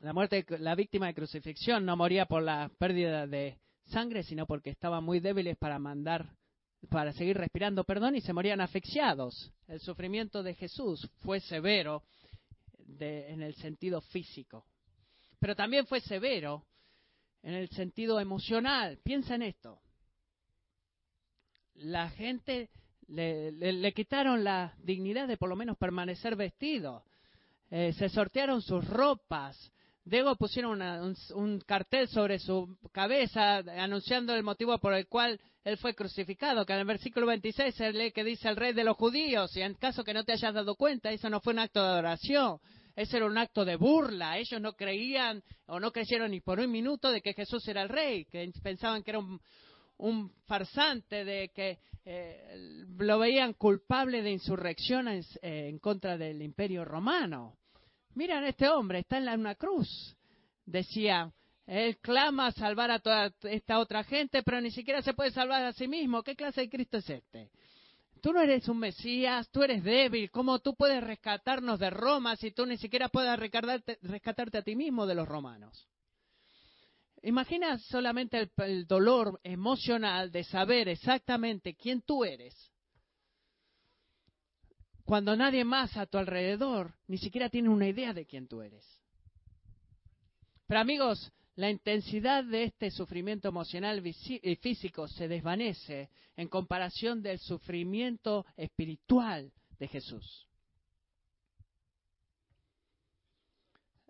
la 0.00 0.12
muerte, 0.12 0.44
la 0.58 0.74
víctima 0.74 1.06
de 1.06 1.14
crucifixión 1.14 1.84
no 1.84 1.96
moría 1.96 2.26
por 2.26 2.42
la 2.42 2.70
pérdida 2.78 3.26
de 3.26 3.58
sangre, 3.86 4.22
sino 4.22 4.46
porque 4.46 4.70
estaban 4.70 5.04
muy 5.04 5.20
débiles 5.20 5.56
para 5.58 5.78
mandar, 5.78 6.30
para 6.88 7.12
seguir 7.12 7.36
respirando, 7.36 7.84
perdón, 7.84 8.16
y 8.16 8.20
se 8.20 8.32
morían 8.32 8.60
asfixiados. 8.60 9.52
El 9.68 9.80
sufrimiento 9.80 10.42
de 10.42 10.54
Jesús 10.54 11.10
fue 11.20 11.40
severo 11.40 12.02
en 13.00 13.42
el 13.42 13.54
sentido 13.56 14.00
físico, 14.00 14.64
pero 15.44 15.54
también 15.54 15.84
fue 15.84 16.00
severo 16.00 16.64
en 17.42 17.52
el 17.52 17.68
sentido 17.68 18.18
emocional. 18.18 18.98
Piensa 19.04 19.34
en 19.34 19.42
esto. 19.42 19.78
La 21.74 22.08
gente 22.08 22.70
le, 23.08 23.92
quitaron 23.92 24.42
la 24.42 24.72
dignidad 24.78 25.28
de 25.28 25.36
por 25.36 25.50
lo 25.50 25.56
menos 25.56 25.76
permanecer 25.76 26.34
vestido. 26.34 27.04
Eh, 27.70 27.92
se 27.92 28.08
sortearon 28.08 28.62
sus 28.62 28.88
ropas, 28.88 29.70
Luego 30.06 30.36
pusieron 30.36 30.80
un, 31.34 31.60
cartel 31.60 32.08
sobre 32.08 32.38
su 32.38 32.78
cabeza 32.92 33.56
anunciando 33.56 34.34
el 34.34 34.42
motivo 34.42 34.78
por 34.78 34.94
el 34.94 35.08
cual 35.08 35.38
él 35.62 35.76
fue 35.76 35.94
crucificado, 35.94 36.64
que 36.64 36.72
en 36.72 36.80
el 36.80 36.84
versículo 36.86 37.26
26 37.26 37.74
se 37.74 37.92
lee 37.92 38.12
que 38.12 38.24
dice 38.24 38.48
el 38.48 38.56
rey 38.56 38.72
de 38.74 38.84
los 38.84 38.96
judíos, 38.96 39.54
y 39.56 39.62
en 39.62 39.74
caso 39.74 40.04
que 40.04 40.12
no 40.12 40.24
te 40.24 40.32
hayas 40.32 40.52
dado 40.52 40.74
cuenta, 40.74 41.10
eso 41.10 41.30
no 41.30 41.40
fue 41.40 41.54
un 41.54 41.60
acto 41.60 41.82
de 41.82 41.88
adoración, 41.88 42.60
ese 42.96 43.16
era 43.16 43.26
un 43.26 43.38
acto 43.38 43.64
de 43.64 43.76
burla, 43.76 44.38
ellos 44.38 44.60
no 44.60 44.74
creían 44.74 45.42
o 45.66 45.80
no 45.80 45.90
creyeron 45.90 46.30
ni 46.30 46.40
por 46.40 46.60
un 46.60 46.70
minuto 46.70 47.10
de 47.10 47.20
que 47.20 47.34
Jesús 47.34 47.66
era 47.68 47.82
el 47.82 47.88
rey, 47.88 48.24
que 48.26 48.50
pensaban 48.62 49.02
que 49.02 49.10
era 49.10 49.20
un, 49.98 50.32
farsante, 50.46 51.24
de 51.24 51.50
que 51.54 51.78
eh, 52.04 52.84
lo 52.96 53.18
veían 53.18 53.54
culpable 53.54 54.22
de 54.22 54.30
insurrección 54.30 55.08
en 55.08 55.24
eh, 55.42 55.78
contra 55.80 56.16
del 56.16 56.42
imperio 56.42 56.84
romano. 56.84 57.56
Miren, 58.14 58.44
este 58.44 58.68
hombre 58.68 59.00
está 59.00 59.18
en 59.18 59.40
una 59.40 59.56
cruz. 59.56 60.16
Decía, 60.64 61.32
él 61.66 61.98
clama 61.98 62.48
a 62.48 62.52
salvar 62.52 62.90
a 62.90 63.00
toda 63.00 63.32
esta 63.42 63.78
otra 63.78 64.04
gente, 64.04 64.42
pero 64.42 64.60
ni 64.60 64.70
siquiera 64.70 65.02
se 65.02 65.14
puede 65.14 65.30
salvar 65.30 65.64
a 65.64 65.72
sí 65.72 65.88
mismo. 65.88 66.22
¿Qué 66.22 66.36
clase 66.36 66.62
de 66.62 66.68
Cristo 66.68 66.98
es 66.98 67.10
este? 67.10 67.50
Tú 68.24 68.32
no 68.32 68.40
eres 68.40 68.66
un 68.68 68.78
Mesías, 68.78 69.50
tú 69.50 69.62
eres 69.62 69.84
débil. 69.84 70.30
¿Cómo 70.30 70.58
tú 70.60 70.74
puedes 70.74 71.04
rescatarnos 71.04 71.78
de 71.78 71.90
Roma 71.90 72.36
si 72.36 72.52
tú 72.52 72.64
ni 72.64 72.78
siquiera 72.78 73.10
puedes 73.10 73.38
rescatarte, 73.38 74.56
a 74.56 74.62
ti 74.62 74.74
mismo 74.74 75.04
de 75.04 75.14
los 75.14 75.28
romanos? 75.28 75.86
Imagina 77.20 77.78
solamente 77.80 78.50
el 78.56 78.86
dolor 78.86 79.38
emocional 79.42 80.32
de 80.32 80.42
saber 80.42 80.88
exactamente 80.88 81.74
quién 81.74 82.00
tú 82.00 82.24
eres 82.24 82.54
cuando 85.04 85.36
nadie 85.36 85.62
más 85.62 85.94
a 85.98 86.06
tu 86.06 86.16
alrededor 86.16 86.94
ni 87.06 87.18
siquiera 87.18 87.50
tiene 87.50 87.68
una 87.68 87.88
idea 87.88 88.14
de 88.14 88.24
quién 88.24 88.48
tú 88.48 88.62
eres. 88.62 88.86
Pero 90.66 90.80
amigos, 90.80 91.30
la 91.56 91.70
intensidad 91.70 92.44
de 92.44 92.64
este 92.64 92.90
sufrimiento 92.90 93.48
emocional 93.48 94.04
y 94.04 94.56
físico 94.56 95.06
se 95.06 95.28
desvanece 95.28 96.10
en 96.36 96.48
comparación 96.48 97.22
del 97.22 97.38
sufrimiento 97.38 98.44
espiritual 98.56 99.52
de 99.78 99.88
Jesús. 99.88 100.48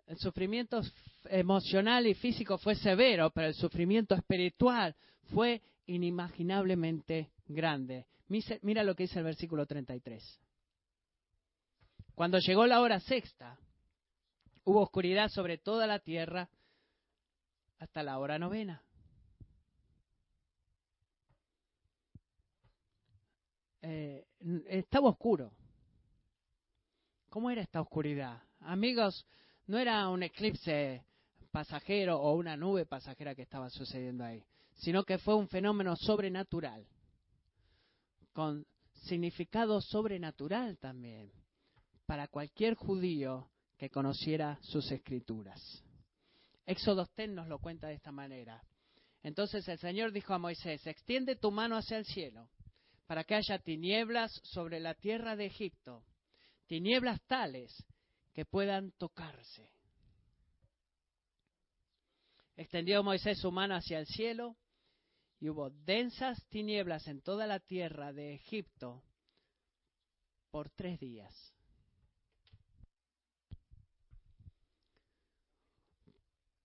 El 0.07 0.17
sufrimiento 0.17 0.81
emocional 1.25 2.05
y 2.07 2.13
físico 2.13 2.57
fue 2.57 2.75
severo, 2.75 3.31
pero 3.31 3.47
el 3.47 3.55
sufrimiento 3.55 4.15
espiritual 4.15 4.95
fue 5.33 5.61
inimaginablemente 5.87 7.31
grande. 7.47 8.05
Mira 8.61 8.83
lo 8.83 8.95
que 8.95 9.03
dice 9.03 9.19
el 9.19 9.25
versículo 9.25 9.65
33. 9.65 10.39
Cuando 12.15 12.39
llegó 12.39 12.65
la 12.65 12.81
hora 12.81 12.99
sexta, 12.99 13.57
hubo 14.63 14.81
oscuridad 14.81 15.29
sobre 15.29 15.57
toda 15.57 15.85
la 15.85 15.99
tierra 15.99 16.49
hasta 17.79 18.03
la 18.03 18.17
hora 18.19 18.39
novena. 18.39 18.81
Eh, 23.81 24.25
estaba 24.67 25.09
oscuro. 25.09 25.51
¿Cómo 27.29 27.51
era 27.51 27.61
esta 27.61 27.81
oscuridad? 27.81 28.41
Amigos, 28.61 29.25
no 29.67 29.77
era 29.77 30.07
un 30.09 30.23
eclipse 30.23 31.05
pasajero 31.51 32.19
o 32.19 32.35
una 32.35 32.57
nube 32.57 32.85
pasajera 32.85 33.35
que 33.35 33.43
estaba 33.43 33.69
sucediendo 33.69 34.23
ahí, 34.23 34.43
sino 34.75 35.03
que 35.03 35.17
fue 35.17 35.35
un 35.35 35.47
fenómeno 35.47 35.95
sobrenatural, 35.95 36.87
con 38.33 38.65
significado 39.03 39.81
sobrenatural 39.81 40.77
también 40.77 41.31
para 42.05 42.27
cualquier 42.27 42.75
judío 42.75 43.49
que 43.77 43.89
conociera 43.89 44.57
sus 44.61 44.91
escrituras. 44.91 45.83
Éxodo 46.65 47.07
10 47.15 47.29
nos 47.29 47.47
lo 47.47 47.59
cuenta 47.59 47.87
de 47.87 47.95
esta 47.95 48.11
manera. 48.11 48.61
Entonces 49.21 49.67
el 49.67 49.79
Señor 49.79 50.11
dijo 50.11 50.33
a 50.33 50.39
Moisés, 50.39 50.85
extiende 50.85 51.35
tu 51.35 51.51
mano 51.51 51.77
hacia 51.77 51.97
el 51.97 52.05
cielo, 52.05 52.49
para 53.07 53.23
que 53.23 53.35
haya 53.35 53.59
tinieblas 53.59 54.31
sobre 54.43 54.79
la 54.79 54.93
tierra 54.93 55.35
de 55.35 55.45
Egipto, 55.45 56.03
tinieblas 56.67 57.21
tales 57.27 57.71
que 58.33 58.45
puedan 58.45 58.91
tocarse. 58.93 59.69
Extendió 62.55 63.03
Moisés 63.03 63.39
su 63.39 63.51
mano 63.51 63.75
hacia 63.75 63.99
el 63.99 64.05
cielo, 64.07 64.55
y 65.39 65.49
hubo 65.49 65.69
densas 65.69 66.43
tinieblas 66.49 67.07
en 67.07 67.21
toda 67.21 67.45
la 67.45 67.59
tierra 67.59 68.13
de 68.13 68.35
Egipto 68.35 69.03
por 70.49 70.69
tres 70.69 70.99
días. 70.99 71.54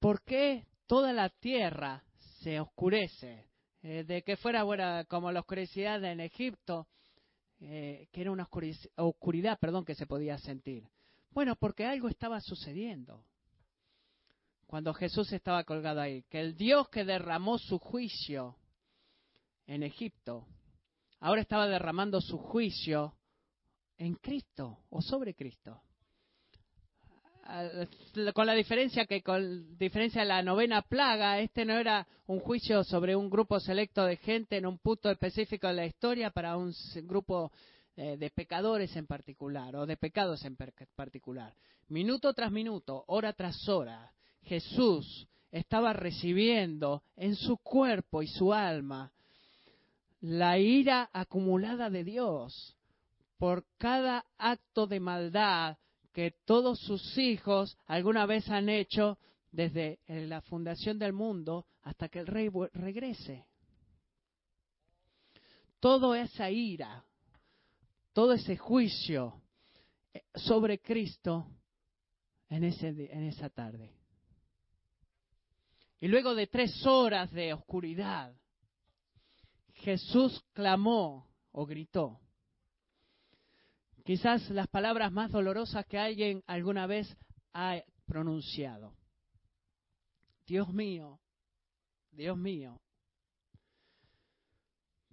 ¿Por 0.00 0.22
qué 0.22 0.66
toda 0.86 1.12
la 1.12 1.28
tierra 1.28 2.02
se 2.42 2.58
oscurece? 2.58 3.46
Eh, 3.82 4.04
de 4.04 4.22
que 4.22 4.36
fuera 4.36 4.64
como 5.04 5.30
la 5.30 5.40
oscuridad 5.40 6.02
en 6.04 6.20
Egipto, 6.20 6.88
eh, 7.60 8.08
que 8.12 8.20
era 8.22 8.32
una 8.32 8.48
oscuridad, 8.96 9.58
perdón, 9.58 9.84
que 9.84 9.94
se 9.94 10.06
podía 10.06 10.36
sentir. 10.38 10.88
Bueno, 11.30 11.54
porque 11.56 11.86
algo 11.86 12.08
estaba 12.08 12.40
sucediendo 12.40 13.24
cuando 14.66 14.94
Jesús 14.94 15.32
estaba 15.32 15.64
colgado 15.64 16.00
ahí, 16.00 16.22
que 16.24 16.40
el 16.40 16.56
Dios 16.56 16.88
que 16.90 17.04
derramó 17.04 17.58
su 17.58 17.78
juicio 17.78 18.56
en 19.66 19.82
Egipto, 19.82 20.46
ahora 21.18 21.40
estaba 21.40 21.66
derramando 21.66 22.20
su 22.20 22.38
juicio 22.38 23.16
en 23.98 24.14
Cristo 24.14 24.78
o 24.90 25.02
sobre 25.02 25.34
Cristo 25.34 25.82
con 28.34 28.46
la 28.46 28.54
diferencia 28.54 29.06
que 29.06 29.22
con 29.22 29.76
diferencia 29.78 30.22
de 30.22 30.28
la 30.28 30.42
novena 30.42 30.82
plaga, 30.82 31.40
este 31.40 31.64
no 31.64 31.74
era 31.74 32.06
un 32.26 32.40
juicio 32.40 32.84
sobre 32.84 33.16
un 33.16 33.30
grupo 33.30 33.58
selecto 33.60 34.04
de 34.04 34.16
gente 34.16 34.56
en 34.56 34.66
un 34.66 34.78
punto 34.78 35.10
específico 35.10 35.66
de 35.66 35.74
la 35.74 35.86
historia 35.86 36.30
para 36.30 36.56
un 36.56 36.74
grupo 37.04 37.50
eh, 37.96 38.16
de 38.16 38.30
pecadores 38.30 38.94
en 38.96 39.06
particular 39.06 39.74
o 39.76 39.86
de 39.86 39.96
pecados 39.96 40.44
en 40.44 40.56
particular. 40.56 41.54
Minuto 41.88 42.32
tras 42.34 42.52
minuto, 42.52 43.04
hora 43.08 43.32
tras 43.32 43.68
hora, 43.68 44.12
Jesús 44.42 45.26
estaba 45.50 45.92
recibiendo 45.92 47.02
en 47.16 47.34
su 47.34 47.56
cuerpo 47.56 48.22
y 48.22 48.28
su 48.28 48.54
alma 48.54 49.12
la 50.20 50.58
ira 50.58 51.10
acumulada 51.12 51.90
de 51.90 52.04
Dios 52.04 52.76
por 53.38 53.64
cada 53.78 54.24
acto 54.38 54.86
de 54.86 55.00
maldad 55.00 55.76
que 56.12 56.32
todos 56.44 56.80
sus 56.80 57.16
hijos 57.18 57.78
alguna 57.86 58.26
vez 58.26 58.48
han 58.48 58.68
hecho 58.68 59.18
desde 59.52 60.00
la 60.06 60.40
fundación 60.42 60.98
del 60.98 61.12
mundo 61.12 61.66
hasta 61.82 62.08
que 62.08 62.20
el 62.20 62.26
rey 62.26 62.48
regrese. 62.72 63.46
Toda 65.78 66.20
esa 66.20 66.50
ira, 66.50 67.04
todo 68.12 68.32
ese 68.32 68.56
juicio 68.56 69.40
eh, 70.12 70.22
sobre 70.34 70.78
Cristo 70.80 71.46
en, 72.48 72.64
ese, 72.64 72.88
en 72.88 73.24
esa 73.24 73.48
tarde. 73.48 73.94
Y 76.00 76.08
luego 76.08 76.34
de 76.34 76.46
tres 76.46 76.84
horas 76.86 77.30
de 77.30 77.52
oscuridad, 77.54 78.34
Jesús 79.74 80.44
clamó 80.52 81.30
o 81.52 81.64
gritó, 81.64 82.20
Quizás 84.04 84.48
las 84.50 84.66
palabras 84.68 85.12
más 85.12 85.30
dolorosas 85.30 85.84
que 85.86 85.98
alguien 85.98 86.42
alguna 86.46 86.86
vez 86.86 87.16
ha 87.52 87.82
pronunciado. 88.06 88.94
Dios 90.46 90.72
mío, 90.72 91.20
Dios 92.10 92.36
mío, 92.36 92.80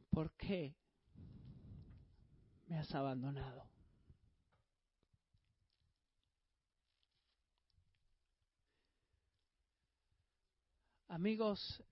¿por 0.10 0.32
qué 0.32 0.76
me 2.65 2.78
has 2.80 2.93
abandonado? 2.95 3.69
Amigos 11.10 11.84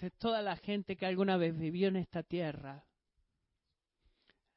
de 0.00 0.10
toda 0.10 0.42
la 0.42 0.56
gente 0.56 0.96
que 0.96 1.06
alguna 1.06 1.36
vez 1.36 1.56
vivió 1.56 1.88
en 1.88 1.96
esta 1.96 2.22
tierra, 2.22 2.84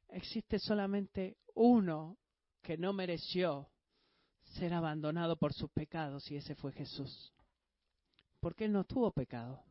existe 0.10 0.60
solamente 0.60 1.38
uno 1.58 2.18
que 2.62 2.78
no 2.78 2.94
mereció 2.94 3.70
ser 4.60 4.74
abandonado 4.74 5.36
por 5.38 5.54
sus 5.54 5.70
pecados 5.72 6.30
y 6.32 6.38
ese 6.38 6.56
fue 6.56 6.72
Jesús. 6.72 7.34
Porque 8.40 8.66
Él 8.66 8.72
no 8.72 8.84
tuvo 8.84 9.12
pecado. 9.12 9.64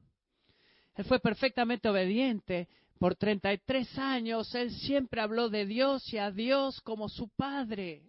Él 0.94 1.05
fue 1.05 1.20
perfectamente 1.20 1.88
obediente. 1.88 2.68
Por 2.99 3.14
33 3.14 3.99
años 3.99 4.55
Él 4.55 4.70
siempre 4.72 5.20
habló 5.20 5.49
de 5.49 5.66
Dios 5.66 6.12
y 6.12 6.18
a 6.18 6.31
Dios 6.31 6.81
como 6.81 7.09
su 7.09 7.29
Padre. 7.29 8.03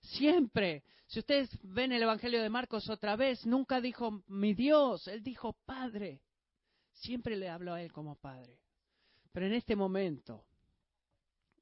Siempre. 0.00 0.84
Si 1.06 1.18
ustedes 1.18 1.50
ven 1.62 1.92
el 1.92 2.02
Evangelio 2.02 2.42
de 2.42 2.50
Marcos 2.50 2.88
otra 2.88 3.16
vez, 3.16 3.44
nunca 3.46 3.80
dijo 3.80 4.22
mi 4.28 4.54
Dios, 4.54 5.06
Él 5.08 5.22
dijo 5.22 5.54
Padre. 5.64 6.20
Siempre 6.92 7.36
le 7.36 7.48
habló 7.48 7.74
a 7.74 7.82
Él 7.82 7.92
como 7.92 8.16
Padre. 8.16 8.58
Pero 9.32 9.46
en 9.46 9.52
este 9.52 9.76
momento 9.76 10.44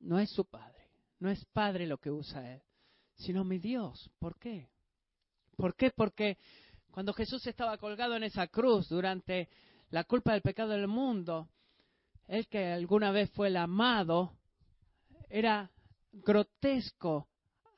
no 0.01 0.19
es 0.19 0.31
su 0.31 0.45
Padre. 0.45 0.84
No 1.25 1.31
es 1.31 1.43
Padre 1.47 1.87
lo 1.87 1.97
que 1.97 2.11
usa 2.11 2.53
Él 2.53 2.63
sino 3.17 3.45
mi 3.45 3.59
Dios. 3.59 4.11
¿Por 4.19 4.39
qué? 4.39 4.69
¿Por 5.57 5.75
qué? 5.75 5.91
Porque 5.91 6.37
cuando 6.91 7.15
Jesús 7.15 7.47
estaba 7.47 7.79
colgado 7.79 8.17
en 8.17 8.25
esa 8.25 8.49
cruz 8.49 8.91
durante 8.91 9.49
la 9.89 10.05
culpa 10.05 10.33
del 10.33 10.43
pecado 10.43 10.71
del 10.71 10.89
mundo, 10.89 11.49
él 12.27 12.47
que 12.49 12.73
alguna 12.73 13.11
vez 13.11 13.31
fue 13.31 13.49
el 13.49 13.57
amado, 13.57 14.37
era 15.31 15.71
grotesco 16.13 17.29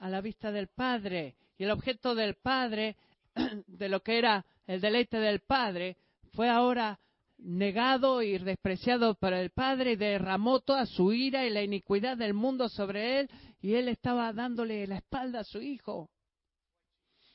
a 0.00 0.08
la 0.08 0.20
vista 0.20 0.50
del 0.50 0.66
Padre. 0.66 1.36
Y 1.56 1.64
el 1.64 1.70
objeto 1.70 2.16
del 2.16 2.34
Padre, 2.34 2.96
de 3.68 3.88
lo 3.88 4.02
que 4.02 4.18
era 4.18 4.44
el 4.66 4.80
deleite 4.80 5.18
del 5.18 5.40
Padre, 5.40 5.96
fue 6.32 6.48
ahora 6.48 6.98
negado 7.38 8.22
y 8.22 8.38
despreciado 8.38 9.14
por 9.14 9.32
el 9.32 9.50
Padre 9.50 9.96
derramó 9.96 10.60
toda 10.60 10.86
su 10.86 11.12
ira 11.12 11.46
y 11.46 11.50
la 11.50 11.62
iniquidad 11.62 12.16
del 12.16 12.34
mundo 12.34 12.68
sobre 12.68 13.20
él 13.20 13.30
y 13.60 13.74
él 13.74 13.88
estaba 13.88 14.32
dándole 14.32 14.86
la 14.86 14.98
espalda 14.98 15.40
a 15.40 15.44
su 15.44 15.60
hijo. 15.60 16.10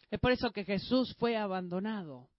Es 0.10 0.20
por 0.20 0.32
eso 0.32 0.52
que 0.52 0.66
Jesús 0.66 1.16
fue 1.18 1.38
abandonado. 1.38 2.30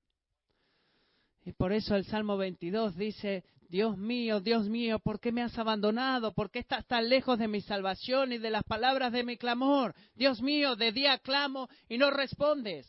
Y 1.44 1.52
por 1.52 1.72
eso 1.72 1.96
el 1.96 2.04
Salmo 2.04 2.36
22 2.36 2.96
dice, 2.96 3.44
Dios 3.68 3.96
mío, 3.96 4.40
Dios 4.40 4.68
mío, 4.68 4.98
¿por 4.98 5.18
qué 5.18 5.32
me 5.32 5.42
has 5.42 5.58
abandonado? 5.58 6.34
¿Por 6.34 6.50
qué 6.50 6.60
estás 6.60 6.86
tan 6.86 7.08
lejos 7.08 7.38
de 7.38 7.48
mi 7.48 7.60
salvación 7.62 8.32
y 8.32 8.38
de 8.38 8.50
las 8.50 8.62
palabras 8.64 9.12
de 9.12 9.24
mi 9.24 9.36
clamor? 9.36 9.94
Dios 10.14 10.40
mío, 10.42 10.76
de 10.76 10.92
día 10.92 11.18
clamo 11.18 11.68
y 11.88 11.98
no 11.98 12.10
respondes. 12.10 12.86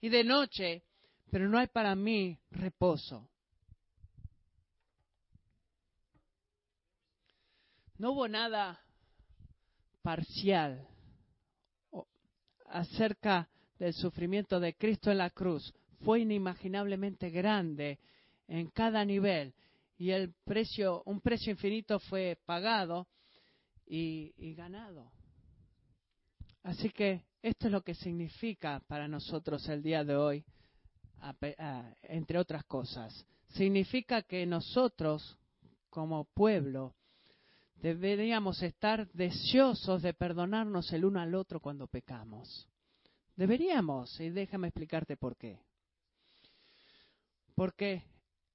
Y 0.00 0.08
de 0.08 0.24
noche, 0.24 0.84
pero 1.30 1.48
no 1.48 1.58
hay 1.58 1.66
para 1.66 1.94
mí 1.94 2.38
reposo. 2.50 3.28
No 8.00 8.12
hubo 8.12 8.26
nada 8.28 8.80
parcial 10.00 10.88
acerca 12.64 13.46
del 13.78 13.92
sufrimiento 13.92 14.58
de 14.58 14.74
Cristo 14.74 15.10
en 15.10 15.18
la 15.18 15.28
cruz. 15.28 15.70
Fue 16.02 16.20
inimaginablemente 16.20 17.28
grande 17.28 17.98
en 18.48 18.70
cada 18.70 19.04
nivel 19.04 19.52
y 19.98 20.12
el 20.12 20.32
precio, 20.44 21.02
un 21.04 21.20
precio 21.20 21.50
infinito 21.50 21.98
fue 22.00 22.38
pagado 22.46 23.06
y, 23.84 24.32
y 24.38 24.54
ganado. 24.54 25.12
Así 26.62 26.88
que 26.88 27.26
esto 27.42 27.66
es 27.66 27.70
lo 27.70 27.82
que 27.82 27.94
significa 27.94 28.80
para 28.88 29.08
nosotros 29.08 29.68
el 29.68 29.82
día 29.82 30.04
de 30.04 30.16
hoy, 30.16 30.42
entre 32.04 32.38
otras 32.38 32.64
cosas. 32.64 33.26
Significa 33.48 34.22
que 34.22 34.46
nosotros, 34.46 35.36
como 35.90 36.24
pueblo, 36.24 36.94
Deberíamos 37.82 38.62
estar 38.62 39.10
deseosos 39.12 40.02
de 40.02 40.12
perdonarnos 40.12 40.92
el 40.92 41.06
uno 41.06 41.20
al 41.20 41.34
otro 41.34 41.60
cuando 41.60 41.86
pecamos. 41.86 42.68
Deberíamos, 43.36 44.20
y 44.20 44.28
déjame 44.28 44.68
explicarte 44.68 45.16
por 45.16 45.36
qué. 45.36 45.58
Porque 47.54 48.02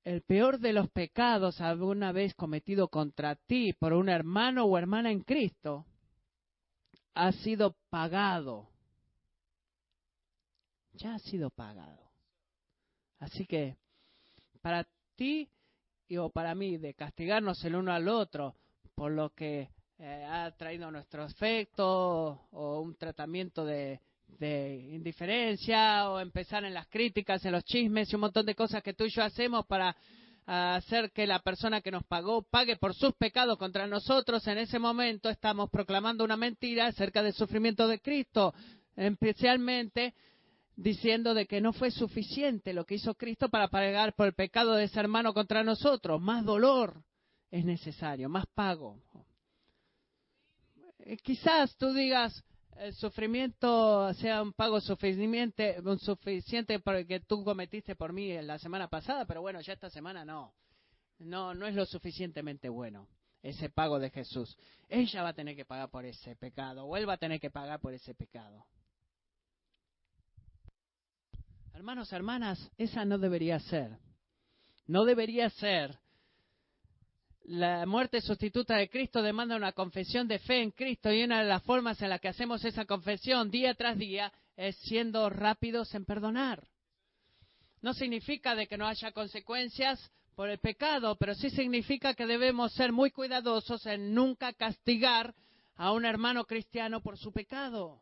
el 0.04 0.22
peor 0.22 0.60
de 0.60 0.74
los 0.74 0.92
pecados 0.92 1.60
alguna 1.60 2.12
vez 2.12 2.36
cometido 2.36 2.88
contra 2.88 3.36
ti 3.36 3.74
por 3.74 3.94
un 3.94 4.10
hermano 4.10 4.66
o 4.66 4.78
hermana 4.78 5.12
en 5.12 5.22
Cristo 5.22 5.88
ha 7.16 7.32
sido 7.32 7.76
pagado. 7.90 8.70
Ya 10.94 11.16
ha 11.16 11.20
sido 11.20 11.50
pagado. 11.50 12.12
Así 13.18 13.48
que 13.48 13.76
para 14.62 14.88
ti 15.16 15.50
y 16.08 16.18
o 16.18 16.30
para 16.30 16.54
mí 16.54 16.78
de 16.78 16.94
castigarnos 16.94 17.64
el 17.66 17.76
uno 17.76 17.92
al 17.92 18.08
otro 18.08 18.56
por 18.95 19.12
lo 19.12 19.29
que 19.34 19.69
eh, 19.99 20.25
ha 20.29 20.51
traído 20.51 20.89
nuestro 20.89 21.23
afecto 21.23 22.47
o 22.51 22.81
un 22.81 22.95
tratamiento 22.95 23.65
de, 23.65 23.99
indiferencia 24.91 26.10
o 26.10 26.19
empezar 26.19 26.65
en 26.65 26.73
las 26.73 26.88
críticas, 26.88 27.45
en 27.45 27.53
los 27.53 27.63
chismes 27.63 28.12
y 28.12 28.15
un 28.15 28.21
montón 28.21 28.45
de 28.45 28.55
cosas 28.55 28.84
que 28.84 28.93
tú 28.93 29.05
y 29.05 29.10
yo 29.10 29.23
hacemos 29.23 29.65
para 29.65 29.95
hacer 30.45 31.12
que 31.12 31.25
la 31.25 31.39
persona 31.39 31.81
que 31.81 31.89
nos 31.89 32.03
pagó 32.03 32.43
pague 32.43 32.75
por 32.75 32.93
sus 32.93 33.13
pecados 33.13 33.58
contra 33.58 33.88
nosotros, 33.88 34.45
en 34.47 34.58
ese 34.58 34.77
momento 34.77 35.29
estamos 35.29 35.69
proclamando 35.69 36.23
una 36.23 36.38
mentira 36.38 36.88
acerca 36.88 37.23
del 37.23 37.34
sufrimiento 37.34 37.88
de 37.88 37.99
Cristo, 37.99 38.53
especialmente 38.95 40.13
diciendo 40.75 41.34
de 41.34 41.47
que 41.47 41.62
no 41.62 41.71
fue 41.71 41.89
suficiente 41.89 42.73
lo 42.73 42.86
que 42.86 42.95
hizo 42.95 43.15
Cristo 43.15 43.49
para 43.49 43.69
pagar 43.69 44.13
por 44.15 44.27
el 44.27 44.34
pecado 44.34 44.73
de 44.73 44.84
ese 44.84 44.99
hermano 44.99 45.34
contra 45.34 45.63
nosotros, 45.63 46.21
más 46.21 46.43
dolor, 46.43 47.01
es 47.51 47.65
necesario, 47.65 48.29
más 48.29 48.45
pago. 48.47 48.99
Eh, 50.99 51.17
quizás 51.17 51.75
tú 51.77 51.93
digas, 51.93 52.43
el 52.77 52.93
sufrimiento 52.95 54.13
sea 54.15 54.41
un 54.41 54.53
pago 54.53 54.81
suficiente, 54.81 55.77
suficiente 55.99 56.81
que 57.08 57.19
tú 57.21 57.43
cometiste 57.43 57.95
por 57.95 58.12
mí 58.12 58.34
la 58.41 58.60
semana 58.60 58.88
pasada, 58.89 59.25
pero 59.25 59.41
bueno, 59.41 59.62
ya 59.62 59.73
esta 59.73 59.89
semana 59.89 60.25
no. 60.25 60.53
No, 61.19 61.53
no 61.53 61.65
es 61.65 61.75
lo 61.75 61.86
suficientemente 61.86 62.67
bueno 62.67 63.08
ese 63.41 63.69
pago 63.69 63.99
de 63.99 64.10
Jesús. 64.10 64.58
Ella 64.89 65.21
va 65.21 65.29
a 65.29 65.34
tener 65.34 65.55
que 65.55 65.65
pagar 65.65 65.89
por 65.89 66.03
ese 66.03 66.36
pecado, 66.36 66.86
o 66.86 66.97
él 66.97 67.08
va 67.08 67.13
a 67.13 67.17
tener 67.17 67.39
que 67.39 67.51
pagar 67.51 67.79
por 67.79 67.93
ese 67.93 68.15
pecado. 68.15 68.65
Hermanos, 71.73 72.12
hermanas, 72.12 72.71
esa 72.77 73.05
no 73.05 73.17
debería 73.17 73.60
ser. 73.60 73.99
No 74.88 75.05
debería 75.05 75.49
ser 75.51 75.99
la 77.47 77.86
muerte 77.86 78.21
sustituta 78.21 78.75
de 78.75 78.89
Cristo 78.89 79.21
demanda 79.21 79.55
una 79.55 79.71
confesión 79.71 80.27
de 80.27 80.39
fe 80.39 80.62
en 80.62 80.71
Cristo 80.71 81.12
y 81.12 81.23
una 81.23 81.39
de 81.41 81.47
las 81.47 81.62
formas 81.63 82.01
en 82.01 82.10
las 82.10 82.19
que 82.19 82.29
hacemos 82.29 82.65
esa 82.65 82.86
confesión 82.86 83.51
día 83.51 83.75
tras 83.75 83.97
día 83.97 84.31
es 84.55 84.75
siendo 84.77 85.29
rápidos 85.29 85.93
en 85.93 86.05
perdonar. 86.05 86.67
No 87.81 87.93
significa 87.93 88.55
de 88.55 88.67
que 88.67 88.77
no 88.77 88.88
haya 88.88 89.12
consecuencias 89.12 90.12
por 90.36 90.49
el 90.49 90.58
pecado, 90.58 91.15
pero 91.17 91.36
sí 91.36 91.49
significa 91.51 92.15
que 92.15 92.25
debemos 92.25 92.73
ser 92.73 92.91
muy 92.91 93.12
cuidadosos 93.12 93.86
en 93.86 94.13
nunca 94.13 94.53
castigar 94.53 95.36
a 95.75 95.91
un 95.91 96.03
hermano 96.03 96.45
cristiano 96.45 97.01
por 97.01 97.17
su 97.17 97.31
pecado, 97.31 98.01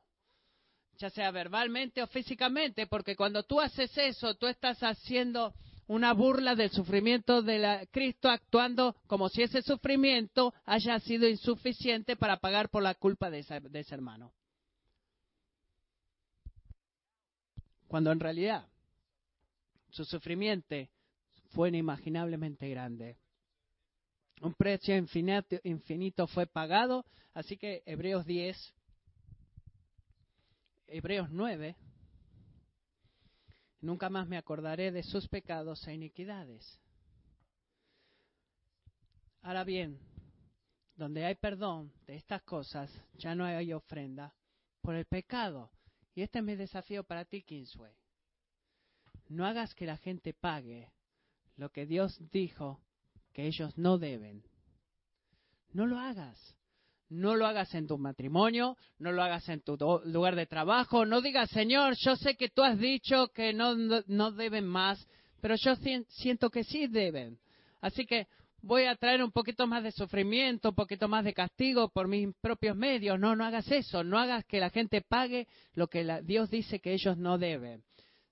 ya 0.97 1.10
sea 1.10 1.32
verbalmente 1.32 2.01
o 2.01 2.08
físicamente, 2.08 2.88
porque 2.88 3.15
cuando 3.15 3.43
tú 3.43 3.60
haces 3.60 3.91
eso, 3.97 4.36
tú 4.36 4.47
estás 4.47 4.82
haciendo 4.82 5.53
una 5.88 6.13
burla 6.13 6.56
del 6.56 6.72
sufrimiento 6.72 7.41
de 7.41 7.88
Cristo 7.91 8.30
actuando 8.30 8.96
como 9.08 9.30
si 9.30 9.43
ese 9.43 9.62
sufrimiento 9.62 10.54
haya 10.65 11.00
sido 11.00 11.28
insuficiente 11.28 12.15
para 12.15 12.38
pagar 12.38 12.69
por 12.69 12.84
la 12.84 12.96
culpa 12.96 13.30
de, 13.30 13.43
de 13.69 13.80
ese 13.80 13.93
hermano. 13.93 14.34
Cuando 17.88 18.12
en 18.12 18.19
realidad 18.19 18.67
su 19.89 20.06
sufrimiento 20.06 20.76
fue 21.52 21.69
inimaginablemente 21.69 22.67
grande. 22.69 23.17
Un 24.41 24.54
precio 24.56 24.96
infinito, 24.98 25.58
infinito 25.63 26.28
fue 26.28 26.48
pagado, 26.48 27.06
así 27.34 27.58
que 27.58 27.84
Hebreos 27.86 28.26
10, 28.26 28.74
Hebreos 30.88 31.30
9, 31.30 31.76
Nunca 33.84 34.10
más 34.10 34.30
me 34.30 34.38
acordaré 34.38 34.93
de 34.93 35.04
sus 35.04 35.28
pecados 35.28 35.86
e 35.89 35.93
iniquidades. 35.93 36.80
Ahora 39.41 39.65
bien, 39.65 40.00
donde 40.96 41.26
hay 41.26 41.36
perdón 41.36 41.91
de 42.08 42.15
estas 42.15 42.41
cosas, 42.43 42.89
ya 43.15 43.36
no 43.36 43.43
hay 43.43 43.74
ofrenda 43.74 44.34
por 44.80 44.96
el 44.96 45.04
pecado. 45.04 45.69
Y 46.15 46.22
este 46.22 46.39
es 46.39 46.46
mi 46.46 46.56
desafío 46.56 47.04
para 47.04 47.26
ti, 47.26 47.43
Kinsway. 47.43 47.93
No 49.28 49.46
hagas 49.46 49.76
que 49.76 49.86
la 49.86 49.98
gente 49.98 50.34
pague 50.34 50.89
lo 51.58 51.69
que 51.69 51.86
Dios 51.86 52.17
dijo 52.32 52.80
que 53.34 53.48
ellos 53.48 53.78
no 53.78 53.98
deben. 53.98 54.46
no 55.74 55.88
lo 55.88 56.00
hagas. 56.00 56.56
No 57.13 57.36
lo 57.36 57.45
hagas 57.45 57.76
en 57.76 57.86
tu 57.86 57.99
matrimonio, 57.99 58.76
no 58.97 59.12
lo 59.12 59.21
hagas 59.21 59.47
en 59.47 59.62
tu 59.62 59.78
lugar 60.06 60.36
de 60.36 60.47
trabajo, 60.47 61.06
no 61.06 61.21
digas, 61.21 61.47
Señor, 61.52 61.93
yo 61.97 62.15
sé 62.15 62.36
que 62.36 62.49
tú 62.49 62.63
has 62.63 62.80
dicho 62.80 63.28
que 63.28 63.54
no, 63.54 63.76
no, 63.76 64.32
deben 64.32 64.65
más, 64.65 65.08
pero 65.39 65.54
yo 65.56 65.76
siento 66.08 66.49
que 66.49 66.63
sí 66.63 66.88
deben. 66.88 67.38
Así 67.82 68.08
que 68.08 68.26
voy 68.63 68.86
a 68.86 68.95
traer 68.95 69.23
un 69.23 69.32
poquito 69.32 69.67
más 69.67 69.84
de 69.84 69.91
sufrimiento, 69.91 70.69
un 70.69 70.76
poquito 70.76 71.08
más 71.08 71.23
de 71.23 71.36
castigo 71.36 71.89
por 71.89 72.08
mis 72.08 72.34
propios 72.41 72.76
medios. 72.76 73.19
No, 73.19 73.36
no 73.36 73.45
hagas 73.45 73.69
eso, 73.71 74.04
no 74.04 74.17
hagas 74.17 74.43
que 74.45 74.60
la 74.60 74.71
gente 74.71 75.02
pague 75.02 75.47
lo 75.76 75.88
que 75.88 76.21
Dios 76.23 76.49
dice 76.49 76.80
que 76.80 76.93
ellos 76.93 77.15
no 77.15 77.38
deben. 77.38 77.84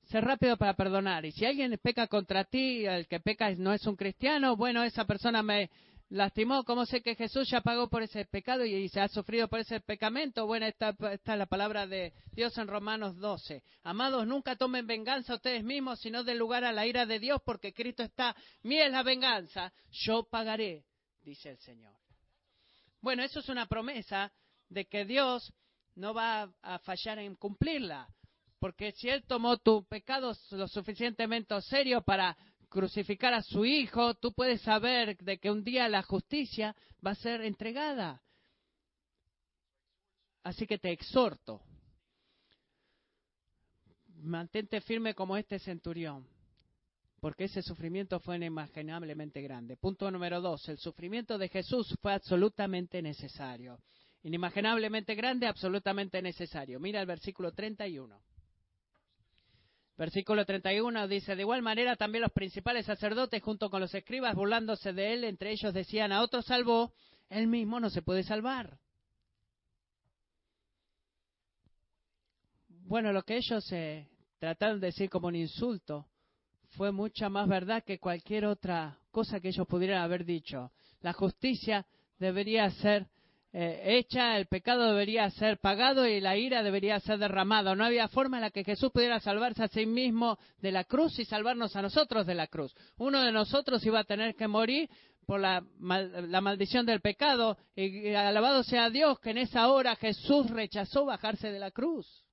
Ser 0.05 0.25
rápido 0.25 0.57
para 0.57 0.73
perdonar. 0.73 1.23
Y 1.25 1.31
si 1.31 1.45
alguien 1.45 1.77
peca 1.83 2.07
contra 2.07 2.45
ti, 2.45 2.83
el 2.85 3.07
que 3.07 3.19
peca 3.19 3.53
no 3.55 3.73
es 3.73 3.85
un 3.85 3.95
cristiano, 3.95 4.55
bueno, 4.55 4.83
esa 4.83 5.05
persona 5.05 5.43
me, 5.43 5.69
lastimó. 6.11 6.63
¿Cómo 6.63 6.85
sé 6.85 7.01
que 7.01 7.15
Jesús 7.15 7.49
ya 7.49 7.61
pagó 7.61 7.89
por 7.89 8.03
ese 8.03 8.25
pecado 8.25 8.65
y, 8.65 8.87
se 8.89 8.99
ha 8.99 9.07
sufrido 9.07 9.47
por 9.47 9.59
ese 9.59 9.79
pecamento? 9.79 10.45
Bueno, 10.45 10.65
esta, 10.65 10.95
es 11.11 11.21
la 11.25 11.45
palabra 11.45 11.87
de 11.87 12.13
Dios 12.31 12.57
en 12.57 12.67
Romanos 12.67 13.17
12. 13.17 13.63
Amados, 13.83 14.27
nunca 14.27 14.55
tomen 14.55 14.85
venganza 14.85 15.35
ustedes 15.35 15.63
mismos, 15.63 15.99
sino 15.99 16.23
den 16.23 16.37
lugar 16.37 16.63
a 16.63 16.71
la 16.71 16.85
ira 16.85 17.05
de 17.05 17.19
Dios, 17.19 17.41
porque 17.43 17.73
Cristo 17.73 18.03
está, 18.03 18.35
mía 18.63 18.85
es 18.85 18.91
la 18.91 19.03
venganza, 19.03 19.73
yo 19.91 20.23
pagaré, 20.23 20.85
dice 21.21 21.49
el 21.49 21.57
Señor. 21.59 21.95
Bueno, 22.99 23.23
eso 23.23 23.39
es 23.39 23.49
una 23.49 23.65
promesa 23.65 24.31
de 24.69 24.85
que 24.85 25.05
Dios 25.05 25.53
no 25.95 26.13
va 26.13 26.51
a 26.61 26.79
fallar 26.79 27.19
en 27.19 27.35
cumplirla. 27.35 28.07
Porque 28.59 28.91
si 28.91 29.09
Él 29.09 29.23
tomó 29.23 29.57
tu 29.57 29.83
pecado 29.85 30.33
lo 30.51 30.67
suficientemente 30.67 31.59
serio 31.61 32.03
para 32.03 32.37
crucificar 32.71 33.33
a 33.33 33.43
su 33.43 33.65
hijo, 33.65 34.15
tú 34.15 34.31
puedes 34.33 34.61
saber 34.61 35.17
de 35.17 35.37
que 35.37 35.51
un 35.51 35.63
día 35.63 35.89
la 35.89 36.01
justicia 36.01 36.73
va 37.05 37.11
a 37.11 37.15
ser 37.15 37.41
entregada. 37.41 38.23
Así 40.41 40.65
que 40.65 40.79
te 40.79 40.91
exhorto, 40.91 41.61
mantente 44.23 44.81
firme 44.81 45.13
como 45.13 45.35
este 45.37 45.59
centurión, 45.59 46.25
porque 47.19 47.43
ese 47.43 47.61
sufrimiento 47.61 48.19
fue 48.21 48.37
inimaginablemente 48.37 49.41
grande. 49.41 49.75
Punto 49.75 50.09
número 50.09 50.41
dos, 50.41 50.67
el 50.69 50.77
sufrimiento 50.77 51.37
de 51.37 51.49
Jesús 51.49 51.93
fue 52.01 52.13
absolutamente 52.13 53.01
necesario. 53.01 53.79
Inimaginablemente 54.23 55.13
grande, 55.13 55.45
absolutamente 55.45 56.21
necesario. 56.21 56.79
Mira 56.79 57.01
el 57.01 57.07
versículo 57.07 57.51
31. 57.51 58.30
Versículo 59.97 60.45
31 60.45 61.07
dice, 61.07 61.35
de 61.35 61.41
igual 61.41 61.61
manera 61.61 61.95
también 61.95 62.23
los 62.23 62.31
principales 62.31 62.85
sacerdotes 62.85 63.41
junto 63.43 63.69
con 63.69 63.81
los 63.81 63.93
escribas 63.93 64.35
burlándose 64.35 64.93
de 64.93 65.13
él, 65.13 65.23
entre 65.23 65.51
ellos 65.51 65.73
decían, 65.73 66.11
a 66.11 66.21
otro 66.21 66.41
salvó, 66.41 66.93
él 67.29 67.47
mismo 67.47 67.79
no 67.79 67.89
se 67.89 68.01
puede 68.01 68.23
salvar. 68.23 68.77
Bueno, 72.67 73.13
lo 73.13 73.23
que 73.23 73.37
ellos 73.37 73.63
eh, 73.71 74.09
trataron 74.39 74.79
de 74.79 74.87
decir 74.87 75.09
como 75.09 75.27
un 75.27 75.35
insulto 75.35 76.07
fue 76.71 76.91
mucha 76.91 77.29
más 77.29 77.47
verdad 77.47 77.83
que 77.83 77.99
cualquier 77.99 78.45
otra 78.45 78.97
cosa 79.11 79.39
que 79.39 79.49
ellos 79.49 79.67
pudieran 79.67 80.01
haber 80.01 80.25
dicho. 80.25 80.71
La 81.01 81.13
justicia 81.13 81.85
debería 82.17 82.69
ser 82.71 83.07
eh, 83.53 83.97
hecha, 83.97 84.37
el 84.37 84.45
pecado 84.45 84.87
debería 84.87 85.29
ser 85.31 85.59
pagado 85.59 86.07
y 86.07 86.21
la 86.21 86.37
ira 86.37 86.63
debería 86.63 86.99
ser 87.01 87.17
derramada. 87.17 87.75
No 87.75 87.83
había 87.83 88.07
forma 88.07 88.37
en 88.37 88.43
la 88.43 88.51
que 88.51 88.63
Jesús 88.63 88.91
pudiera 88.91 89.19
salvarse 89.19 89.63
a 89.63 89.67
sí 89.67 89.85
mismo 89.85 90.39
de 90.59 90.71
la 90.71 90.85
cruz 90.85 91.19
y 91.19 91.25
salvarnos 91.25 91.75
a 91.75 91.81
nosotros 91.81 92.25
de 92.25 92.35
la 92.35 92.47
cruz. 92.47 92.73
Uno 92.97 93.21
de 93.21 93.33
nosotros 93.33 93.85
iba 93.85 93.99
a 93.99 94.05
tener 94.05 94.35
que 94.35 94.47
morir 94.47 94.89
por 95.25 95.41
la, 95.41 95.63
la 95.79 96.41
maldición 96.41 96.85
del 96.85 97.01
pecado 97.01 97.57
y 97.75 98.13
alabado 98.13 98.63
sea 98.63 98.89
Dios 98.89 99.19
que 99.19 99.31
en 99.31 99.39
esa 99.39 99.69
hora 99.69 99.97
Jesús 99.97 100.49
rechazó 100.49 101.05
bajarse 101.05 101.51
de 101.51 101.59
la 101.59 101.71
cruz. 101.71 102.25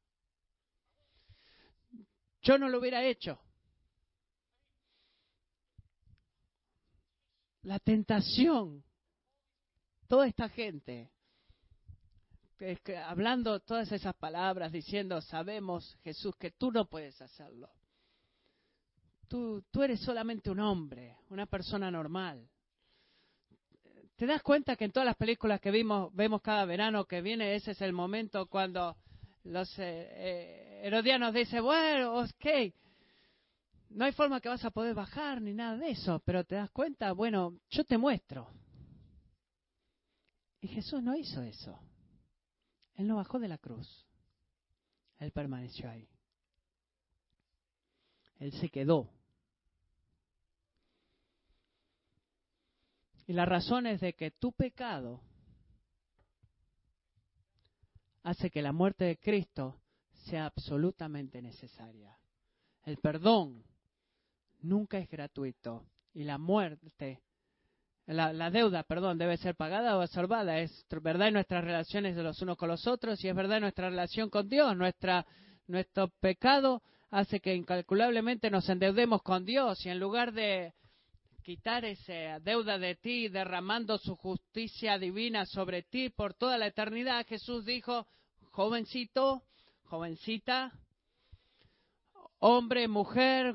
Yo 2.43 2.59
no 2.59 2.69
lo 2.69 2.79
hubiera 2.79 3.05
hecho. 3.05 3.41
La 7.63 7.81
tentación 7.81 8.85
toda 10.09 10.27
esta 10.27 10.49
gente 10.49 11.11
hablando 13.07 13.61
todas 13.61 13.91
esas 13.93 14.15
palabras, 14.15 14.73
diciendo, 14.73 15.21
sabemos, 15.21 15.97
Jesús, 16.03 16.35
que 16.37 16.51
tú 16.51 16.73
no 16.73 16.87
puedes 16.87 17.21
hacerlo. 17.23 17.71
Tú, 19.29 19.63
tú 19.71 19.83
eres 19.83 20.01
solamente 20.01 20.51
un 20.51 20.61
hombre, 20.61 21.19
una 21.31 21.47
persona 21.47 21.91
normal. 21.91 22.49
¿Te 24.17 24.27
das 24.27 24.43
cuenta 24.43 24.75
que 24.75 24.87
en 24.87 24.91
todas 24.91 25.07
las 25.07 25.17
películas 25.17 25.61
que 25.61 25.71
vimos, 25.71 26.13
vemos 26.15 26.43
cada 26.43 26.65
verano 26.65 27.05
que 27.05 27.23
viene, 27.23 27.55
ese 27.55 27.73
es 27.73 27.81
el 27.83 27.93
momento 27.93 28.47
cuando 28.47 28.97
los 29.45 29.79
eh, 29.79 30.09
eh, 30.11 30.81
herodianos 30.83 31.33
dicen, 31.33 31.63
bueno, 31.63 32.19
ok, 32.23 32.75
no 33.91 34.05
hay 34.05 34.13
forma 34.13 34.41
que 34.41 34.49
vas 34.49 34.65
a 34.65 34.71
poder 34.71 34.95
bajar 34.95 35.41
ni 35.41 35.55
nada 35.55 35.77
de 35.77 35.91
eso, 35.91 36.21
pero 36.25 36.43
te 36.43 36.57
das 36.57 36.71
cuenta, 36.71 37.13
bueno, 37.13 37.59
yo 37.71 37.85
te 37.85 37.97
muestro. 37.97 38.49
Jesús 40.69 41.03
no 41.03 41.17
hizo 41.17 41.43
eso. 41.43 41.79
Él 42.95 43.07
no 43.07 43.17
bajó 43.17 43.39
de 43.39 43.49
la 43.49 43.59
cruz. 43.59 44.07
Él 45.19 45.33
permaneció 45.33 45.91
ahí. 45.91 46.09
Él 48.39 48.53
se 48.53 48.69
quedó. 48.69 49.11
Y 53.27 53.33
la 53.33 53.45
razón 53.45 53.87
es 53.87 54.01
de 54.01 54.15
que 54.15 54.31
tu 54.31 54.53
pecado 54.53 55.21
hace 58.23 58.51
que 58.51 58.63
la 58.63 58.73
muerte 58.73 59.05
de 59.05 59.19
Cristo 59.19 59.81
sea 60.27 60.47
absolutamente 60.47 61.43
necesaria. 61.43 62.19
El 62.85 62.97
perdón 62.99 63.65
nunca 64.61 64.99
es 64.99 65.09
gratuito 65.09 65.87
y 66.15 66.25
la 66.25 66.39
muerte 66.39 67.23
la, 68.09 68.51
deuda, 68.51 68.85
perdón, 68.85 69.19
debe 69.19 69.37
ser 69.37 69.55
pagada 69.55 69.97
o 69.97 70.01
absorbada. 70.01 70.59
Es 70.61 70.87
verdad 70.91 71.29
en 71.29 71.35
nuestras 71.35 71.63
relaciones 71.63 72.17
de 72.17 72.23
los 72.23 72.41
unos 72.41 72.57
con 72.57 72.69
los 72.69 72.87
otros 72.87 73.23
y 73.23 73.29
es 73.29 73.35
verdad 73.35 73.59
en 73.59 73.63
nuestra 73.65 73.91
relación 73.91 74.31
con 74.31 74.49
Dios. 74.49 74.75
Nuestra, 74.77 75.27
nuestro 75.67 76.09
pecado 76.21 76.83
hace 77.11 77.41
que 77.41 77.55
incalculablemente 77.55 78.51
nos 78.51 78.69
endeudemos 78.71 79.23
con 79.23 79.45
Dios 79.45 79.85
y 79.85 79.91
en 79.91 80.01
lugar 80.01 80.33
de 80.33 80.73
quitar 81.43 81.85
esa 81.85 82.41
deuda 82.41 82.79
de 82.79 82.95
ti, 82.95 83.29
derramando 83.29 83.99
su 83.99 84.17
justicia 84.17 84.99
divina 84.99 85.45
sobre 85.45 85.83
ti 85.83 86.09
por 86.09 86.33
toda 86.35 86.57
la 86.57 86.67
eternidad, 86.67 87.27
Jesús 87.27 87.65
dijo, 87.67 88.07
jovencito, 88.53 89.43
jovencita, 89.85 90.73
hombre, 92.41 92.87
mujer, 92.89 93.55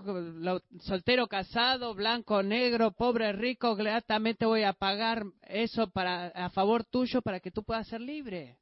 soltero, 0.82 1.28
casado, 1.28 1.94
blanco, 1.94 2.44
negro, 2.44 2.92
pobre, 2.92 3.32
rico, 3.32 3.76
gratamente 3.76 4.46
voy 4.46 4.64
a 4.64 4.74
pagar 4.74 5.24
eso 5.42 5.90
para, 5.90 6.28
a 6.28 6.50
favor 6.50 6.84
tuyo 6.84 7.22
para 7.22 7.40
que 7.40 7.52
tú 7.52 7.64
puedas 7.64 7.88
ser 7.88 8.02
libre. 8.02 8.58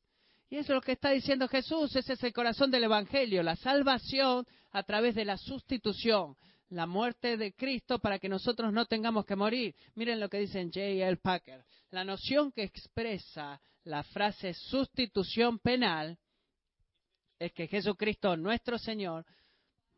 Y 0.50 0.58
eso 0.58 0.74
es 0.74 0.76
lo 0.76 0.82
que 0.82 0.92
está 0.92 1.12
diciendo 1.12 1.48
Jesús, 1.48 1.96
ese 1.96 2.14
es 2.14 2.24
el 2.24 2.34
corazón 2.34 2.72
del 2.72 2.84
Evangelio, 2.84 3.42
la 3.42 3.56
salvación 3.56 4.46
a 4.72 4.84
través 4.84 5.16
de 5.16 5.26
la 5.26 5.38
sustitución, 5.38 6.36
la 6.70 6.86
muerte 6.86 7.38
de 7.38 7.54
Cristo 7.54 8.00
para 8.00 8.20
que 8.20 8.30
nosotros 8.30 8.72
no 8.74 8.86
tengamos 8.86 9.26
que 9.26 9.36
morir. 9.36 9.76
Miren 9.96 10.20
lo 10.20 10.30
que 10.30 10.40
dice 10.40 10.64
J. 10.64 10.80
L. 10.80 11.18
Packer. 11.18 11.64
La 11.90 12.04
noción 12.04 12.52
que 12.52 12.64
expresa 12.64 13.62
la 13.84 14.04
frase 14.04 14.54
sustitución 14.54 15.60
penal 15.60 16.18
es 17.40 17.52
que 17.54 17.68
Jesucristo, 17.68 18.38
nuestro 18.38 18.78
Señor, 18.78 19.26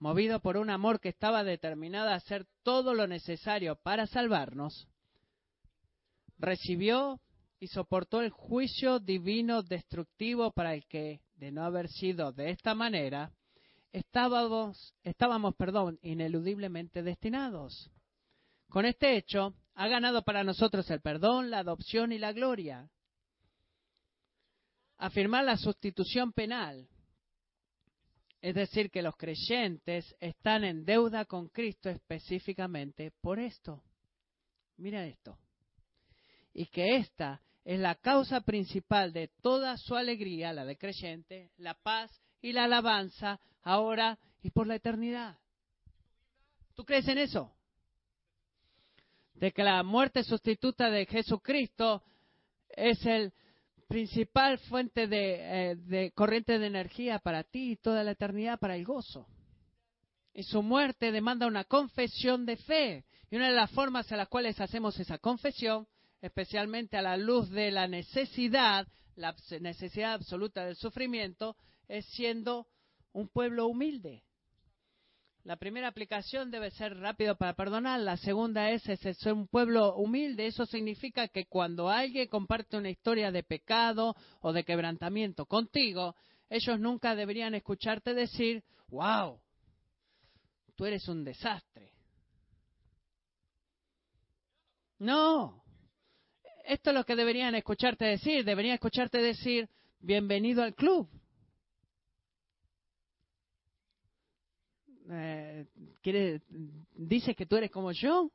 movido 0.04 0.42
por 0.42 0.58
un 0.58 0.70
amor 0.70 1.00
que 1.00 1.08
estaba 1.08 1.46
determinado 1.46 2.10
a 2.10 2.16
hacer 2.16 2.46
todo 2.62 2.94
lo 2.94 3.08
necesario 3.08 3.78
para 3.78 4.06
salvarnos, 4.06 4.90
recibió 6.38 7.22
y 7.58 7.68
soportó 7.68 8.20
el 8.20 8.30
juicio 8.30 9.00
divino 9.00 9.64
destructivo 9.64 10.52
para 10.52 10.74
el 10.74 10.86
que, 10.88 11.22
de 11.36 11.54
no 11.54 11.64
haber 11.64 11.88
sido 11.88 12.34
de 12.34 12.50
esta 12.50 12.76
manera, 12.76 13.32
estábamos, 13.94 14.94
estábamos 15.04 15.56
perdón, 15.56 15.98
ineludiblemente 16.02 17.02
destinados. 17.02 17.90
Con 18.68 18.86
este 18.86 19.16
hecho, 19.16 19.54
ha 19.74 19.88
ganado 19.88 20.24
para 20.24 20.44
nosotros 20.44 20.92
el 20.92 21.00
perdón, 21.00 21.50
la 21.50 21.60
adopción 21.60 22.12
y 22.12 22.18
la 22.18 22.34
gloria. 22.34 22.90
Afirmar 24.98 25.46
la 25.46 25.56
sustitución 25.56 26.34
penal 26.34 26.90
es 28.44 28.56
decir, 28.56 28.92
que 28.92 29.02
los 29.02 29.16
creyentes 29.16 30.18
están 30.20 30.66
en 30.66 30.84
deuda 30.84 31.24
con 31.24 31.48
Cristo 31.48 31.90
específicamente 31.90 33.14
por 33.22 33.40
esto. 33.40 33.82
Mira 34.76 35.06
esto. 35.06 35.40
Y 36.54 36.66
que 36.66 36.98
esta 36.98 37.42
es 37.64 37.80
la 37.80 37.96
causa 37.96 38.42
principal 38.42 39.14
de 39.14 39.30
toda 39.42 39.78
su 39.78 39.96
alegría, 39.96 40.52
la 40.52 40.66
de 40.66 40.78
creyente, 40.78 41.52
la 41.56 41.74
paz 41.74 42.12
y 42.42 42.52
la 42.52 42.66
alabanza, 42.66 43.40
ahora 43.62 44.20
y 44.42 44.50
por 44.50 44.68
la 44.68 44.76
eternidad. 44.76 45.38
¿Tú 46.74 46.84
crees 46.84 47.08
en 47.08 47.20
eso? 47.20 47.50
De 49.36 49.54
que 49.54 49.64
la 49.64 49.82
muerte 49.84 50.22
sustituta 50.22 50.90
de 50.90 51.06
Jesucristo 51.06 52.04
es 52.68 53.06
el 53.06 53.32
principal 53.88 54.58
fuente 54.60 55.08
de, 55.08 55.72
eh, 55.72 55.76
de, 55.76 56.12
corriente 56.12 56.60
de 56.60 56.68
energía 56.68 57.20
para 57.20 57.44
ti 57.44 57.72
y 57.72 57.76
toda 57.76 58.04
la 58.04 58.12
eternidad 58.12 58.60
para 58.60 58.76
el 58.76 58.86
gozo. 58.86 59.28
Y 60.34 60.44
su 60.44 60.64
muerte 60.64 61.12
demanda 61.12 61.48
una 61.48 61.64
confesión 61.64 62.46
de 62.46 62.58
fe. 62.58 63.06
Y 63.30 63.36
una 63.36 63.50
de 63.50 63.56
las 63.56 63.72
formas 63.72 64.12
en 64.12 64.18
las 64.18 64.28
cuales 64.28 64.60
hacemos 64.60 65.00
esa 65.00 65.18
confesión, 65.18 65.88
especialmente 66.22 66.98
a 66.98 67.02
la 67.02 67.18
luz 67.18 67.50
de 67.50 67.72
la 67.72 67.88
necesidad, 67.88 68.88
la 69.16 69.36
necesidad 69.60 70.14
absoluta 70.14 70.66
del 70.66 70.76
sufrimiento, 70.76 71.56
es 71.88 72.06
siendo 72.08 72.68
un 73.12 73.28
pueblo 73.28 73.68
humilde. 73.68 74.24
La 75.44 75.58
primera 75.58 75.90
aplicación 75.90 76.52
debe 76.52 76.72
ser 76.72 76.98
rápido 77.00 77.36
para 77.36 77.54
perdonar, 77.54 78.00
la 78.00 78.16
segunda 78.16 78.70
es, 78.72 78.84
ser 78.84 79.34
un 79.34 79.48
pueblo 79.48 79.96
humilde. 79.96 80.48
Eso 80.48 80.66
significa 80.66 81.28
que 81.28 81.48
cuando 81.48 81.90
alguien 81.90 82.30
comparte 82.30 82.78
una 82.78 82.90
historia 82.90 83.30
de 83.30 83.44
pecado 83.44 84.16
o 84.40 84.54
de 84.54 84.64
quebrantamiento 84.64 85.46
contigo, 85.46 86.16
ellos 86.50 86.80
nunca 86.80 87.14
deberían 87.14 87.56
escucharte 87.56 88.14
decir, 88.14 88.64
wow, 88.88 89.38
tú 90.76 90.86
eres 90.86 91.06
un 91.10 91.26
desastre. 91.26 91.92
No, 95.00 95.62
esto 96.64 96.92
es 96.92 96.96
lo 96.96 97.04
que 97.04 97.18
deberían 97.18 97.54
escucharte 97.56 98.06
decir, 98.06 98.46
deberían 98.46 98.76
escucharte 98.76 99.18
decir, 99.18 99.70
bienvenido 100.00 100.64
al 100.64 100.74
club. 100.74 101.10
Eh, 105.10 105.66
quiere, 106.02 106.42
dice 106.96 107.36
que 107.36 107.46
tú 107.46 107.58
eres 107.58 107.72
como 107.72 107.92
yo. 107.92 108.32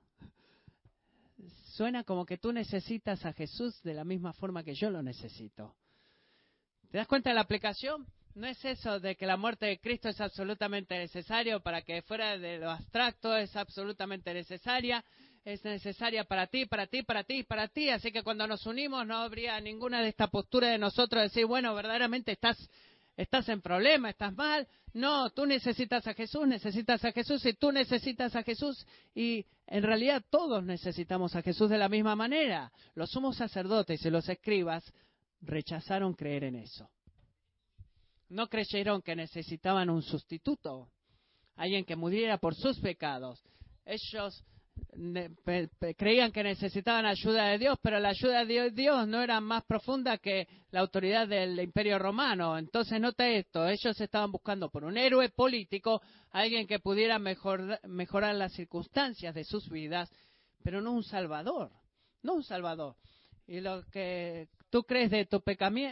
Suena 1.77 2.03
como 2.03 2.27
que 2.27 2.39
tú 2.39 2.53
necesitas 2.53 3.25
a 3.25 3.33
Jesús 3.33 3.81
de 3.83 3.95
la 3.95 4.05
misma 4.05 4.33
forma 4.33 4.65
que 4.65 4.75
yo 4.75 4.91
lo 4.91 5.03
necesito. 5.03 5.77
¿Te 6.91 6.99
das 6.99 7.07
cuenta 7.07 7.31
de 7.31 7.35
la 7.35 7.43
aplicación? 7.43 8.07
No 8.35 8.47
es 8.47 8.65
eso 8.65 9.01
de 9.01 9.17
que 9.17 9.27
la 9.27 9.37
muerte 9.37 9.67
de 9.67 9.79
Cristo 9.79 10.09
es 10.09 10.21
absolutamente 10.21 10.97
necesario 10.97 11.61
para 11.61 11.83
que 11.83 12.03
fuera 12.03 12.39
de 12.39 12.59
lo 12.59 12.71
abstracto, 12.71 13.37
es 13.37 13.55
absolutamente 13.57 14.33
necesaria, 14.33 15.05
es 15.45 15.65
necesaria 15.65 16.25
para 16.25 16.47
ti, 16.47 16.67
para 16.67 16.87
ti, 16.87 17.03
para 17.03 17.25
ti, 17.25 17.43
para 17.43 17.69
ti. 17.69 17.91
Así 17.91 18.13
que 18.13 18.23
cuando 18.23 18.47
nos 18.47 18.65
unimos 18.67 19.07
no 19.07 19.17
habría 19.17 19.61
ninguna 19.61 20.03
de 20.03 20.09
esta 20.09 20.29
postura 20.29 20.69
de 20.69 20.79
nosotros 20.79 21.23
decir, 21.23 21.47
bueno, 21.47 21.75
verdaderamente 21.75 22.33
estás 22.33 22.57
estás 23.19 23.49
en 23.49 23.61
problema, 23.61 24.11
estás 24.11 24.33
mal. 24.35 24.67
No, 24.95 25.31
tú 25.31 25.45
necesitas 25.45 26.07
a 26.07 26.15
Jesús, 26.15 26.47
necesitas 26.47 27.05
a 27.05 27.13
Jesús 27.13 27.45
y 27.45 27.53
tú 27.55 27.73
necesitas 27.73 28.35
a 28.37 28.43
Jesús. 28.45 28.87
Y 29.15 29.45
en 29.67 29.83
realidad 29.83 30.25
todos 30.31 30.65
necesitamos 30.65 31.35
a 31.35 31.43
Jesús 31.43 31.69
de 31.69 31.79
la 31.79 31.89
misma 31.89 32.15
manera. 32.15 32.73
Los 32.95 33.11
sumos 33.11 33.37
sacerdotes 33.37 34.05
y 34.07 34.11
los 34.11 34.29
escribas 34.29 34.85
rechazaron 35.41 36.15
creer 36.15 36.45
en 36.45 36.55
eso. 36.55 36.89
No 38.29 38.49
creyeron 38.49 39.03
que 39.03 39.17
necesitaban 39.17 39.91
un 39.91 40.03
sustituto, 40.03 40.89
alguien 41.57 41.85
que 41.85 41.97
muriera 41.97 42.39
por 42.39 42.55
sus 42.55 42.79
pecados. 42.79 43.43
Ellos 43.85 44.45
creían 45.97 46.33
que 46.33 46.43
necesitaban 46.43 47.07
ayuda 47.07 47.49
de 47.49 47.59
Dios, 47.59 47.79
pero 47.83 47.99
la 47.99 48.11
ayuda 48.11 48.45
de 48.45 48.71
Dios 48.71 49.07
no 49.07 49.23
era 49.23 49.41
más 49.41 49.65
profunda 49.65 50.19
que 50.19 50.47
la 50.71 50.81
autoridad 50.81 51.29
del 51.29 51.59
imperio 51.61 51.99
romano. 51.99 52.59
Entonces, 52.59 53.01
note 53.01 53.39
esto, 53.39 53.67
ellos 53.67 54.01
estaban 54.01 54.33
buscando 54.33 54.71
por 54.71 54.85
un 54.85 54.97
héroe 54.97 55.29
político, 55.31 56.03
alguien 56.31 56.67
que 56.67 56.79
pudiera 56.79 57.19
mejorar 57.19 58.35
las 58.35 58.53
circunstancias 58.53 59.35
de 59.35 59.45
sus 59.45 59.69
vidas, 59.69 60.11
pero 60.63 60.81
no 60.81 60.93
un 60.93 61.05
salvador, 61.05 61.71
no 62.23 62.35
un 62.35 62.45
salvador. 62.45 62.97
Y 63.47 63.61
lo 63.61 63.83
que 63.91 64.49
tú 64.71 64.83
crees 64.83 65.11
de 65.11 65.25
tu, 65.25 65.43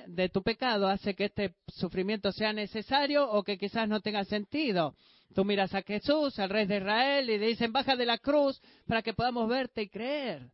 de 0.07 0.29
tu 0.29 0.43
pecado 0.43 0.89
hace 0.89 1.15
que 1.15 1.27
este 1.27 1.55
sufrimiento 1.69 2.31
sea 2.33 2.53
necesario 2.53 3.31
o 3.31 3.43
que 3.43 3.57
quizás 3.57 3.89
no 3.89 4.01
tenga 4.01 4.25
sentido. 4.25 4.95
Tú 5.35 5.45
miras 5.45 5.75
a 5.75 5.83
Jesús, 5.83 6.39
al 6.39 6.51
rey 6.51 6.67
de 6.67 6.79
Israel, 6.79 7.29
y 7.29 7.39
le 7.39 7.49
dicen, 7.49 7.73
baja 7.73 7.97
de 7.97 8.07
la 8.07 8.19
cruz 8.19 8.61
para 8.87 9.03
que 9.03 9.13
podamos 9.13 9.49
verte 9.49 9.83
y 9.83 9.89
creer. 9.89 10.51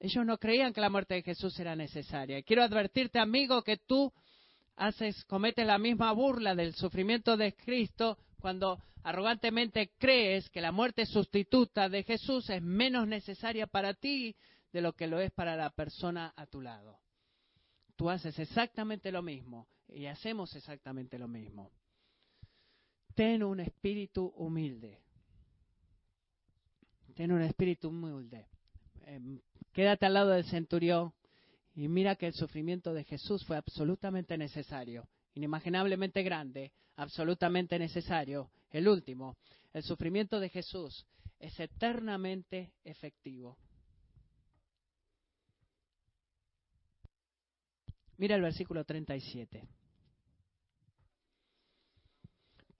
Ellos 0.00 0.26
no 0.26 0.38
creían 0.38 0.72
que 0.72 0.80
la 0.80 0.90
muerte 0.90 1.14
de 1.14 1.22
Jesús 1.22 1.58
era 1.60 1.76
necesaria. 1.76 2.42
Quiero 2.42 2.62
advertirte, 2.62 3.18
amigo, 3.18 3.62
que 3.62 3.76
tú 3.76 4.12
haces, 4.76 5.24
cometes 5.24 5.66
la 5.66 5.78
misma 5.78 6.12
burla 6.12 6.54
del 6.54 6.74
sufrimiento 6.74 7.36
de 7.36 7.54
Cristo 7.54 8.18
cuando 8.40 8.82
arrogantemente 9.04 9.92
crees 9.98 10.50
que 10.50 10.60
la 10.60 10.72
muerte 10.72 11.06
sustituta 11.06 11.88
de 11.88 12.02
Jesús 12.02 12.50
es 12.50 12.62
menos 12.62 13.06
necesaria 13.06 13.66
para 13.66 13.94
ti 13.94 14.34
de 14.72 14.80
lo 14.80 14.92
que 14.94 15.06
lo 15.06 15.20
es 15.20 15.30
para 15.30 15.56
la 15.56 15.70
persona 15.70 16.32
a 16.36 16.46
tu 16.46 16.60
lado. 16.60 16.98
Tú 17.96 18.10
haces 18.10 18.38
exactamente 18.38 19.12
lo 19.12 19.22
mismo 19.22 19.68
y 19.88 20.06
hacemos 20.06 20.54
exactamente 20.56 21.18
lo 21.18 21.28
mismo 21.28 21.70
ten 23.14 23.42
un 23.42 23.60
espíritu 23.60 24.32
humilde. 24.36 25.00
Ten 27.14 27.32
un 27.32 27.42
espíritu 27.42 27.88
humilde. 27.88 28.46
Em, 29.06 29.40
quédate 29.72 30.06
al 30.06 30.14
lado 30.14 30.30
del 30.30 30.44
centurión 30.44 31.12
y 31.74 31.88
mira 31.88 32.16
que 32.16 32.26
el 32.26 32.34
sufrimiento 32.34 32.92
de 32.92 33.04
Jesús 33.04 33.44
fue 33.44 33.56
absolutamente 33.56 34.36
necesario, 34.36 35.08
inimaginablemente 35.34 36.22
grande, 36.22 36.72
absolutamente 36.96 37.78
necesario. 37.78 38.50
El 38.70 38.88
último, 38.88 39.36
el 39.72 39.82
sufrimiento 39.82 40.40
de 40.40 40.48
Jesús 40.48 41.06
es 41.38 41.58
eternamente 41.60 42.72
efectivo. 42.84 43.56
Mira 48.16 48.36
el 48.36 48.42
versículo 48.42 48.84
37. 48.84 49.66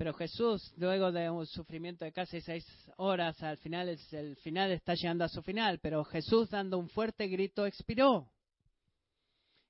Pero 0.05 0.13
Jesús, 0.19 0.75
luego 0.77 1.11
de 1.13 1.31
un 1.31 1.47
sufrimiento 1.47 2.05
de 2.05 2.13
casi 2.13 2.39
seis 2.43 2.67
horas, 2.99 3.43
al 3.43 3.57
final 3.57 3.89
el 3.89 4.37
final 4.37 4.71
está 4.71 4.93
llegando 4.93 5.25
a 5.25 5.31
su 5.31 5.41
final, 5.41 5.79
pero 5.79 6.05
Jesús 6.05 6.51
dando 6.51 6.77
un 6.77 6.91
fuerte 6.91 7.27
grito 7.27 7.65
expiró. 7.65 8.31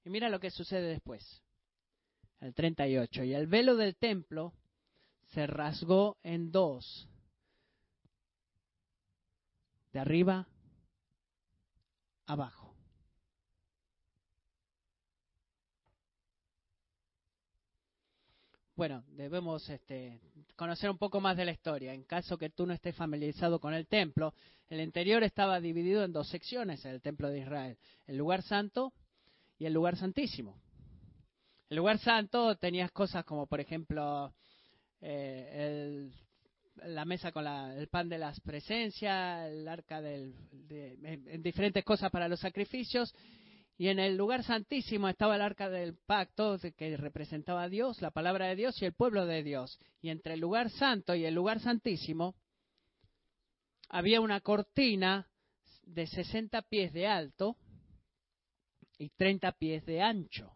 Y 0.04 0.10
mira 0.10 0.28
lo 0.28 0.40
que 0.40 0.50
sucede 0.50 0.88
después. 0.88 1.40
El 2.40 2.52
38. 2.52 3.22
Y 3.22 3.32
el 3.32 3.46
velo 3.46 3.76
del 3.76 3.94
templo 3.94 4.52
se 5.34 5.46
rasgó 5.46 6.18
en 6.24 6.50
dos. 6.50 7.08
De 9.92 10.00
arriba 10.00 10.48
abajo. 12.26 12.63
Bueno, 18.76 19.04
debemos 19.08 19.68
este, 19.68 20.20
conocer 20.56 20.90
un 20.90 20.98
poco 20.98 21.20
más 21.20 21.36
de 21.36 21.44
la 21.44 21.52
historia. 21.52 21.94
En 21.94 22.04
caso 22.04 22.36
que 22.36 22.50
tú 22.50 22.66
no 22.66 22.74
estés 22.74 22.94
familiarizado 22.96 23.60
con 23.60 23.72
el 23.74 23.86
templo, 23.86 24.34
el 24.68 24.80
interior 24.80 25.22
estaba 25.22 25.60
dividido 25.60 26.04
en 26.04 26.12
dos 26.12 26.28
secciones 26.28 26.84
en 26.84 26.92
el 26.92 27.00
templo 27.02 27.28
de 27.28 27.40
Israel, 27.40 27.78
el 28.06 28.16
lugar 28.16 28.42
santo 28.42 28.92
y 29.58 29.66
el 29.66 29.72
lugar 29.72 29.96
santísimo. 29.96 30.60
El 31.68 31.76
lugar 31.78 31.98
santo 31.98 32.56
tenías 32.56 32.90
cosas 32.90 33.24
como, 33.24 33.46
por 33.46 33.60
ejemplo, 33.60 34.34
eh, 35.00 36.10
la 36.84 37.04
mesa 37.04 37.30
con 37.32 37.46
el 37.46 37.88
pan 37.88 38.08
de 38.08 38.18
las 38.18 38.40
presencias, 38.40 39.50
el 39.50 39.66
arca 39.68 40.00
del, 40.00 40.34
de, 40.50 41.38
diferentes 41.38 41.84
cosas 41.84 42.10
para 42.10 42.28
los 42.28 42.40
sacrificios 42.40 43.14
y 43.76 43.88
en 43.88 43.98
el 43.98 44.16
lugar 44.16 44.44
santísimo 44.44 45.08
estaba 45.08 45.34
el 45.34 45.42
arca 45.42 45.68
del 45.68 45.96
pacto 45.96 46.58
que 46.76 46.96
representaba 46.96 47.64
a 47.64 47.68
Dios, 47.68 48.00
la 48.00 48.12
palabra 48.12 48.46
de 48.46 48.56
Dios 48.56 48.80
y 48.80 48.84
el 48.84 48.94
pueblo 48.94 49.26
de 49.26 49.42
Dios. 49.42 49.80
Y 50.00 50.10
entre 50.10 50.34
el 50.34 50.40
lugar 50.40 50.70
santo 50.70 51.14
y 51.14 51.24
el 51.24 51.34
lugar 51.34 51.58
santísimo 51.60 52.36
había 53.88 54.20
una 54.20 54.40
cortina 54.40 55.28
de 55.82 56.06
60 56.06 56.62
pies 56.62 56.92
de 56.92 57.08
alto 57.08 57.56
y 58.96 59.10
30 59.10 59.52
pies 59.52 59.84
de 59.84 60.00
ancho. 60.00 60.52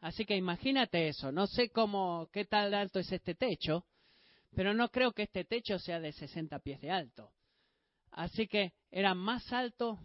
Así 0.00 0.24
que 0.24 0.36
imagínate 0.36 1.08
eso. 1.08 1.32
No 1.32 1.48
sé 1.48 1.70
cómo, 1.70 2.28
qué 2.32 2.44
tal 2.44 2.74
alto 2.74 3.00
es 3.00 3.10
este 3.10 3.34
techo, 3.34 3.86
pero 4.54 4.72
no 4.72 4.88
creo 4.90 5.12
que 5.12 5.24
este 5.24 5.44
techo 5.44 5.80
sea 5.80 5.98
de 5.98 6.12
60 6.12 6.60
pies 6.60 6.80
de 6.80 6.92
alto. 6.92 7.32
Así 8.12 8.46
que 8.46 8.72
era 8.92 9.14
más 9.14 9.52
alto 9.52 9.98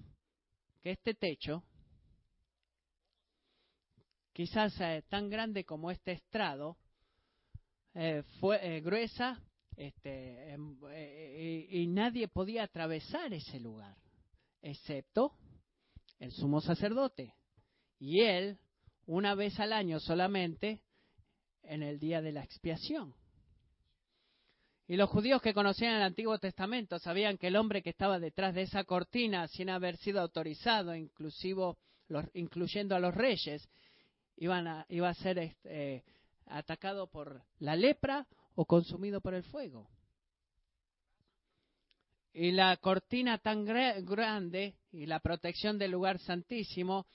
que 0.81 0.91
este 0.91 1.13
techo, 1.13 1.63
quizás 4.33 4.79
eh, 4.81 5.03
tan 5.09 5.29
grande 5.29 5.63
como 5.63 5.91
este 5.91 6.13
estrado, 6.13 6.77
eh, 7.93 8.23
fue 8.39 8.77
eh, 8.77 8.81
gruesa 8.81 9.41
este, 9.75 10.51
em, 10.51 10.77
y 11.69 11.87
nadie 11.87 12.27
podía 12.27 12.63
atravesar 12.63 13.33
ese 13.33 13.59
lugar, 13.59 13.97
excepto 14.61 15.35
el 16.19 16.31
sumo 16.31 16.61
sacerdote. 16.61 17.35
Y 17.99 18.21
él, 18.21 18.59
una 19.05 19.35
vez 19.35 19.59
al 19.59 19.73
año 19.73 19.99
solamente, 19.99 20.81
en 21.63 21.83
el 21.83 21.99
día 21.99 22.21
de 22.21 22.31
la 22.31 22.43
expiación. 22.43 23.15
Y 24.91 24.97
los 24.97 25.09
judíos 25.09 25.41
que 25.41 25.53
conocían 25.53 25.95
el 25.95 26.01
Antiguo 26.01 26.37
Testamento 26.37 26.99
sabían 26.99 27.37
que 27.37 27.47
el 27.47 27.55
hombre 27.55 27.81
que 27.81 27.91
estaba 27.91 28.19
detrás 28.19 28.53
de 28.53 28.63
esa 28.63 28.83
cortina, 28.83 29.47
sin 29.47 29.69
haber 29.69 29.95
sido 29.95 30.19
autorizado, 30.19 30.93
inclusive 30.93 31.75
incluyendo 32.33 32.93
a 32.93 32.99
los 32.99 33.15
reyes, 33.15 33.65
iban 34.35 34.67
a, 34.67 34.85
iba 34.89 35.07
a 35.07 35.13
ser 35.13 35.39
este, 35.39 36.03
atacado 36.45 37.07
por 37.07 37.41
la 37.59 37.77
lepra 37.77 38.27
o 38.55 38.65
consumido 38.65 39.21
por 39.21 39.33
el 39.33 39.43
fuego. 39.43 39.87
Y 42.33 42.51
la 42.51 42.75
cortina 42.75 43.37
tan 43.37 43.63
grande 43.63 44.75
y 44.91 45.05
la 45.05 45.21
protección 45.21 45.77
del 45.77 45.91
lugar 45.91 46.19
santísimo 46.19 47.07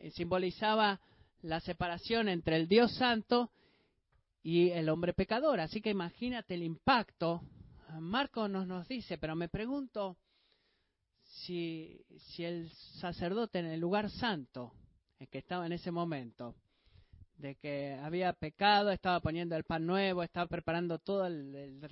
eh, 0.00 0.10
simbolizaba 0.10 1.00
la 1.40 1.60
separación 1.60 2.28
entre 2.28 2.56
el 2.56 2.68
Dios 2.68 2.94
santo 2.96 3.50
y 4.46 4.70
el 4.70 4.88
hombre 4.90 5.12
pecador. 5.12 5.58
Así 5.58 5.80
que 5.80 5.90
imagínate 5.90 6.54
el 6.54 6.62
impacto. 6.62 7.42
Marco 7.98 8.46
nos, 8.46 8.68
nos 8.68 8.86
dice, 8.86 9.18
pero 9.18 9.34
me 9.34 9.48
pregunto 9.48 10.16
si, 11.24 12.00
si 12.16 12.44
el 12.44 12.70
sacerdote 13.00 13.58
en 13.58 13.66
el 13.66 13.80
lugar 13.80 14.08
santo, 14.08 14.72
el 15.18 15.26
que 15.26 15.38
estaba 15.38 15.66
en 15.66 15.72
ese 15.72 15.90
momento, 15.90 16.54
de 17.38 17.56
que 17.56 17.98
había 18.00 18.32
pecado, 18.34 18.92
estaba 18.92 19.18
poniendo 19.18 19.56
el 19.56 19.64
pan 19.64 19.84
nuevo, 19.84 20.22
estaba 20.22 20.46
preparando 20.46 21.00
toda 21.00 21.28
la 21.28 21.88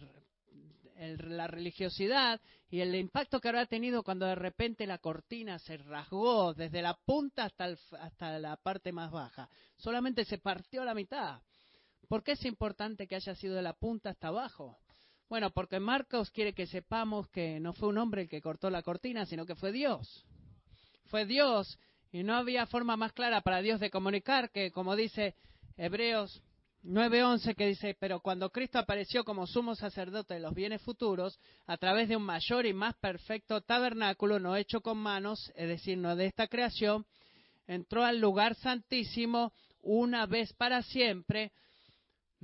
religiosidad 1.48 2.40
y 2.70 2.78
el 2.78 2.94
impacto 2.94 3.40
que 3.40 3.48
habrá 3.48 3.66
tenido 3.66 4.04
cuando 4.04 4.26
de 4.26 4.36
repente 4.36 4.86
la 4.86 4.98
cortina 4.98 5.58
se 5.58 5.76
rasgó 5.78 6.54
desde 6.54 6.82
la 6.82 6.94
punta 6.94 7.46
hasta, 7.46 7.74
hasta 7.98 8.38
la 8.38 8.56
parte 8.58 8.92
más 8.92 9.10
baja. 9.10 9.50
Solamente 9.76 10.24
se 10.24 10.38
partió 10.38 10.84
la 10.84 10.94
mitad. 10.94 11.42
¿Por 12.08 12.22
qué 12.22 12.32
es 12.32 12.44
importante 12.44 13.06
que 13.06 13.16
haya 13.16 13.34
sido 13.34 13.54
de 13.54 13.62
la 13.62 13.72
punta 13.72 14.10
hasta 14.10 14.28
abajo? 14.28 14.78
Bueno, 15.28 15.50
porque 15.50 15.80
Marcos 15.80 16.30
quiere 16.30 16.52
que 16.52 16.66
sepamos 16.66 17.28
que 17.28 17.58
no 17.60 17.72
fue 17.72 17.88
un 17.88 17.98
hombre 17.98 18.22
el 18.22 18.28
que 18.28 18.42
cortó 18.42 18.70
la 18.70 18.82
cortina, 18.82 19.26
sino 19.26 19.46
que 19.46 19.54
fue 19.54 19.72
Dios. 19.72 20.24
Fue 21.06 21.24
Dios 21.26 21.78
y 22.12 22.22
no 22.22 22.34
había 22.34 22.66
forma 22.66 22.96
más 22.96 23.12
clara 23.12 23.40
para 23.40 23.60
Dios 23.60 23.80
de 23.80 23.90
comunicar 23.90 24.50
que, 24.50 24.70
como 24.70 24.96
dice 24.96 25.34
Hebreos 25.76 26.42
9:11, 26.84 27.56
que 27.56 27.66
dice, 27.66 27.96
pero 27.98 28.20
cuando 28.20 28.50
Cristo 28.50 28.78
apareció 28.78 29.24
como 29.24 29.46
sumo 29.46 29.74
sacerdote 29.74 30.34
de 30.34 30.40
los 30.40 30.54
bienes 30.54 30.82
futuros, 30.82 31.40
a 31.66 31.78
través 31.78 32.08
de 32.08 32.16
un 32.16 32.22
mayor 32.24 32.66
y 32.66 32.74
más 32.74 32.94
perfecto 32.96 33.62
tabernáculo, 33.62 34.38
no 34.38 34.54
hecho 34.54 34.82
con 34.82 34.98
manos, 34.98 35.50
es 35.56 35.66
decir, 35.66 35.96
no 35.96 36.14
de 36.14 36.26
esta 36.26 36.46
creación, 36.46 37.06
entró 37.66 38.04
al 38.04 38.20
lugar 38.20 38.54
santísimo 38.56 39.54
una 39.80 40.26
vez 40.26 40.52
para 40.52 40.82
siempre, 40.82 41.52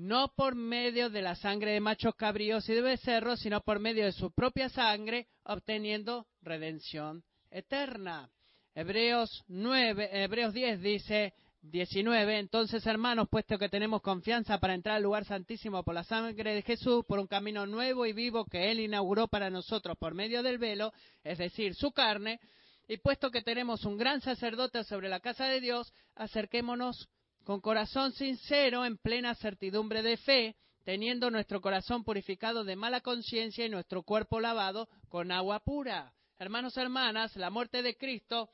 no 0.01 0.33
por 0.35 0.55
medio 0.55 1.11
de 1.11 1.21
la 1.21 1.35
sangre 1.35 1.73
de 1.73 1.81
machos 1.81 2.15
cabríos 2.15 2.67
y 2.71 2.73
de 2.73 2.81
becerros, 2.81 3.41
sino 3.41 3.61
por 3.61 3.81
medio 3.81 4.07
de 4.07 4.13
su 4.13 4.31
propia 4.33 4.71
sangre, 4.71 5.29
obteniendo 5.45 6.27
redención 6.41 7.23
eterna. 7.51 8.31
Hebreos 8.75 9.45
9, 9.49 10.23
Hebreos 10.23 10.55
10 10.55 10.81
dice 10.81 11.35
19, 11.61 12.39
entonces 12.39 12.87
hermanos, 12.87 13.29
puesto 13.29 13.59
que 13.59 13.69
tenemos 13.69 14.01
confianza 14.01 14.59
para 14.59 14.73
entrar 14.73 14.97
al 14.97 15.03
lugar 15.03 15.27
santísimo 15.27 15.83
por 15.83 15.95
la 15.95 16.05
sangre 16.05 16.55
de 16.55 16.63
Jesús, 16.63 17.05
por 17.05 17.19
un 17.19 17.27
camino 17.27 17.67
nuevo 17.67 18.07
y 18.07 18.15
vivo 18.15 18.47
que 18.47 18.71
Él 18.71 18.81
inauguró 18.81 19.29
para 19.29 19.51
nosotros 19.51 19.99
por 19.99 20.15
medio 20.15 20.43
del 20.43 20.57
velo, 20.57 20.95
es 21.23 21.37
decir, 21.37 21.75
su 21.75 21.93
carne, 21.93 22.41
y 22.89 22.97
puesto 22.97 23.31
que 23.31 23.43
tenemos 23.43 23.85
un 23.85 23.99
gran 23.99 24.23
sacerdote 24.23 24.83
sobre 24.85 25.11
la 25.11 25.21
casa 25.21 25.45
de 25.45 25.61
Dios, 25.61 25.93
acerquémonos 26.15 27.11
con 27.51 27.61
corazón 27.61 28.13
sincero, 28.13 28.85
en 28.85 28.97
plena 28.97 29.35
certidumbre 29.35 30.03
de 30.03 30.17
fe, 30.19 30.55
teniendo 30.85 31.33
nuestro 31.33 31.61
corazón 31.61 32.05
purificado 32.05 32.63
de 32.63 32.77
mala 32.77 33.01
conciencia 33.01 33.67
y 33.67 33.69
nuestro 33.69 34.05
cuerpo 34.05 34.39
lavado 34.39 34.89
con 35.09 35.33
agua 35.33 35.59
pura. 35.59 36.15
Hermanos, 36.39 36.77
hermanas, 36.77 37.35
la 37.35 37.51
muerte 37.51 37.83
de 37.83 37.97
Cristo 37.97 38.51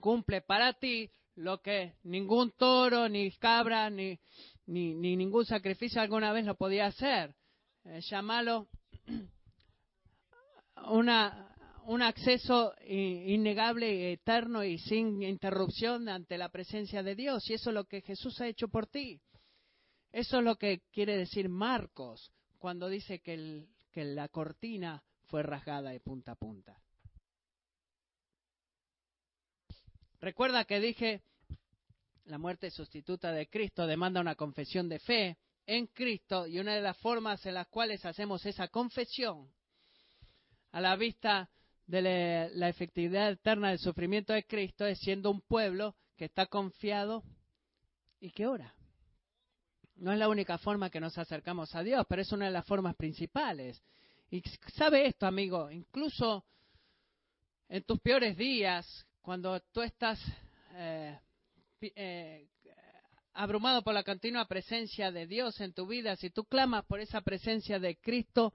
cumple 0.00 0.40
para 0.40 0.72
ti 0.72 1.08
lo 1.36 1.62
que 1.62 1.94
ningún 2.02 2.50
toro, 2.50 3.08
ni 3.08 3.30
cabra, 3.30 3.88
ni, 3.90 4.18
ni, 4.66 4.92
ningún 4.96 5.46
sacrificio 5.46 6.02
alguna 6.02 6.32
vez 6.32 6.44
lo 6.44 6.56
podía 6.56 6.86
hacer. 6.86 7.32
Eh, 7.84 8.00
llámalo 8.10 8.66
una, 10.90 11.51
un 11.86 12.02
acceso 12.02 12.74
innegable, 12.86 14.12
eterno 14.12 14.64
y 14.64 14.78
sin 14.78 15.22
interrupción 15.22 16.08
ante 16.08 16.38
la 16.38 16.48
presencia 16.48 17.02
de 17.02 17.14
Dios. 17.14 17.48
Y 17.50 17.54
eso 17.54 17.70
es 17.70 17.74
lo 17.74 17.84
que 17.84 18.02
Jesús 18.02 18.40
ha 18.40 18.46
hecho 18.46 18.68
por 18.68 18.86
ti. 18.86 19.20
Eso 20.10 20.38
es 20.38 20.44
lo 20.44 20.56
que 20.56 20.82
quiere 20.92 21.16
decir 21.16 21.48
Marcos 21.48 22.32
cuando 22.58 22.88
dice 22.88 23.20
que, 23.20 23.66
que 23.90 24.04
la 24.04 24.28
cortina 24.28 25.02
fue 25.26 25.42
rasgada 25.42 25.90
de 25.90 26.00
punta 26.00 26.32
a 26.32 26.36
punta. 26.36 26.78
Recuerda 30.20 30.64
que 30.64 30.78
dije, 30.78 31.22
la 32.26 32.38
muerte 32.38 32.70
sustituta 32.70 33.32
de 33.32 33.48
Cristo 33.48 33.86
demanda 33.86 34.20
una 34.20 34.36
confesión 34.36 34.88
de 34.88 35.00
fe 35.00 35.38
en 35.66 35.86
Cristo 35.88 36.46
y 36.46 36.58
una 36.58 36.74
de 36.74 36.80
las 36.80 36.96
formas 36.98 37.44
en 37.46 37.54
las 37.54 37.68
cuales 37.68 38.04
hacemos 38.04 38.44
esa 38.46 38.68
confesión 38.68 39.50
a 40.70 40.80
la 40.80 40.96
vista 40.96 41.50
de 42.00 42.50
la 42.54 42.70
efectividad 42.70 43.30
eterna 43.30 43.68
del 43.68 43.78
sufrimiento 43.78 44.32
de 44.32 44.44
Cristo 44.44 44.86
es 44.86 44.98
siendo 44.98 45.30
un 45.30 45.42
pueblo 45.42 45.94
que 46.16 46.24
está 46.24 46.46
confiado 46.46 47.22
y 48.18 48.30
que 48.30 48.46
ora. 48.46 48.74
No 49.96 50.10
es 50.10 50.18
la 50.18 50.30
única 50.30 50.56
forma 50.56 50.88
que 50.88 51.00
nos 51.00 51.18
acercamos 51.18 51.74
a 51.74 51.82
Dios, 51.82 52.06
pero 52.08 52.22
es 52.22 52.32
una 52.32 52.46
de 52.46 52.50
las 52.50 52.64
formas 52.64 52.96
principales. 52.96 53.82
Y 54.30 54.40
sabe 54.74 55.06
esto, 55.06 55.26
amigo, 55.26 55.70
incluso 55.70 56.46
en 57.68 57.82
tus 57.82 58.00
peores 58.00 58.38
días, 58.38 59.06
cuando 59.20 59.60
tú 59.60 59.82
estás 59.82 60.18
eh, 60.72 61.18
eh, 61.82 62.48
abrumado 63.34 63.82
por 63.82 63.92
la 63.92 64.02
continua 64.02 64.48
presencia 64.48 65.12
de 65.12 65.26
Dios 65.26 65.60
en 65.60 65.74
tu 65.74 65.86
vida, 65.86 66.16
si 66.16 66.30
tú 66.30 66.44
clamas 66.44 66.86
por 66.86 67.00
esa 67.00 67.20
presencia 67.20 67.78
de 67.78 67.96
Cristo 67.96 68.54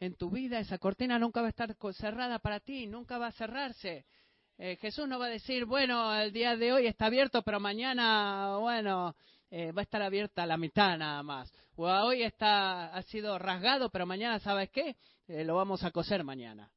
en 0.00 0.14
tu 0.14 0.30
vida, 0.30 0.58
esa 0.58 0.78
cortina 0.78 1.18
nunca 1.18 1.40
va 1.40 1.48
a 1.48 1.50
estar 1.50 1.76
cerrada 1.94 2.38
para 2.38 2.60
ti, 2.60 2.86
nunca 2.86 3.18
va 3.18 3.28
a 3.28 3.32
cerrarse. 3.32 4.06
Eh, 4.58 4.76
Jesús 4.80 5.06
no 5.08 5.18
va 5.18 5.26
a 5.26 5.30
decir, 5.30 5.64
bueno, 5.64 6.14
el 6.14 6.32
día 6.32 6.56
de 6.56 6.72
hoy 6.72 6.86
está 6.86 7.06
abierto, 7.06 7.42
pero 7.42 7.60
mañana, 7.60 8.56
bueno, 8.58 9.14
eh, 9.50 9.72
va 9.72 9.82
a 9.82 9.84
estar 9.84 10.02
abierta 10.02 10.46
la 10.46 10.56
mitad 10.56 10.96
nada 10.96 11.22
más. 11.22 11.52
O 11.76 11.86
hoy 11.86 12.22
está, 12.22 12.94
ha 12.94 13.02
sido 13.02 13.38
rasgado, 13.38 13.90
pero 13.90 14.06
mañana, 14.06 14.38
¿sabes 14.40 14.70
qué? 14.70 14.96
Eh, 15.28 15.44
lo 15.44 15.56
vamos 15.56 15.82
a 15.84 15.90
coser 15.90 16.24
mañana. 16.24 16.70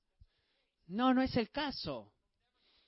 No, 0.88 1.14
no 1.14 1.22
es 1.22 1.36
el 1.38 1.52
caso. 1.52 2.12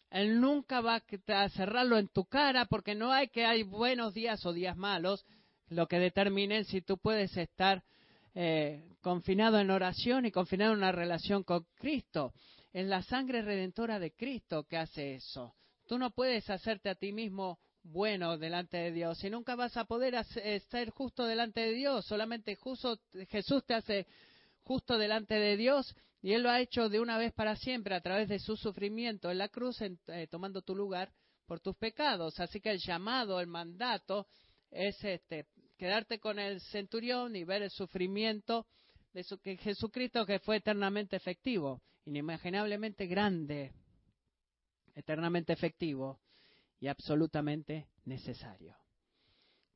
Él 0.10 0.42
nunca 0.42 0.82
va 0.82 1.02
a 1.28 1.50
cerrarlo 1.50 1.98
en 1.98 2.10
tu 2.10 2.26
cara 2.26 2.66
porque 2.66 2.96
no 2.96 3.14
hay 3.14 3.30
que 3.30 3.46
hay 3.46 3.64
buenos 3.64 4.14
días 4.14 4.46
o 4.46 4.52
días 4.52 4.76
malos 4.76 5.26
lo 5.68 5.88
que 5.88 6.00
determinen 6.00 6.66
si 6.66 6.82
tú 6.82 6.98
puedes 6.98 7.38
estar 7.38 7.82
eh, 8.34 8.84
confinado 9.02 9.60
en 9.60 9.72
oración 9.72 10.26
y 10.26 10.32
confinado 10.32 10.72
en 10.72 10.80
una 10.80 10.92
relación 10.92 11.44
con 11.44 11.66
Cristo. 11.76 12.34
Es 12.74 12.86
la 12.88 13.02
sangre 13.04 13.42
redentora 13.42 14.00
de 14.00 14.12
Cristo 14.12 14.64
que 14.64 14.78
hace 14.78 15.16
eso. 15.16 15.56
Tú 15.88 15.98
no 15.98 16.12
puedes 16.12 16.50
hacerte 16.50 16.90
a 16.90 16.96
ti 16.96 17.12
mismo 17.12 17.60
bueno 17.84 18.38
delante 18.38 18.78
de 18.78 18.92
Dios 18.92 19.24
y 19.24 19.30
nunca 19.30 19.56
vas 19.56 19.76
a 19.76 19.86
poder 19.86 20.24
ser 20.26 20.92
justo 20.92 21.26
delante 21.26 21.62
de 21.62 21.74
Dios. 21.74 22.06
Solamente 22.06 22.56
justo, 22.56 23.00
Jesús 23.30 23.66
te 23.66 23.74
hace 23.74 24.08
justo 24.64 24.98
delante 24.98 25.36
de 25.36 25.58
Dios 25.58 25.94
y 26.22 26.34
Él 26.34 26.44
lo 26.44 26.50
ha 26.50 26.62
hecho 26.62 26.88
de 26.88 27.00
una 27.00 27.18
vez 27.18 27.34
para 27.34 27.56
siempre 27.56 27.96
a 27.96 28.02
través 28.02 28.30
de 28.30 28.40
su 28.40 28.56
sufrimiento 28.56 29.32
en 29.32 29.40
la 29.40 29.50
cruz, 29.50 29.82
eh, 29.82 30.28
tomando 30.30 30.62
tu 30.62 30.76
lugar 30.76 31.12
por 31.46 31.60
tus 31.60 31.76
pecados. 31.76 32.40
Así 32.40 32.62
que 32.62 32.72
el 32.72 32.80
llamado, 32.80 33.40
el 33.40 33.48
mandato 33.48 34.28
es 34.70 35.04
este, 35.04 35.48
quedarte 35.82 36.20
con 36.20 36.38
el 36.38 36.62
centurión 36.62 37.36
y 37.36 37.44
ver 37.44 37.64
el 37.64 37.72
sufrimiento 37.72 38.68
de 39.14 39.24
su, 39.24 39.40
que 39.40 39.58
Jesucristo 39.58 40.28
que 40.28 40.38
fue 40.38 40.58
eternamente 40.58 41.16
efectivo, 41.16 41.82
inimaginablemente 42.06 43.08
grande, 43.08 43.74
eternamente 44.94 45.54
efectivo 45.54 46.20
y 46.80 46.88
absolutamente 46.88 47.88
necesario. 48.06 48.78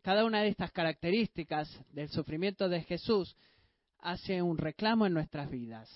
Cada 0.04 0.26
una 0.26 0.44
de 0.44 0.50
estas 0.50 0.72
características 0.72 1.68
del 1.90 2.10
sufrimiento 2.10 2.70
de 2.70 2.84
Jesús 2.84 3.36
hace 3.98 4.44
un 4.44 4.60
reclamo 4.60 5.08
en 5.08 5.14
nuestras 5.14 5.50
vidas. 5.50 5.90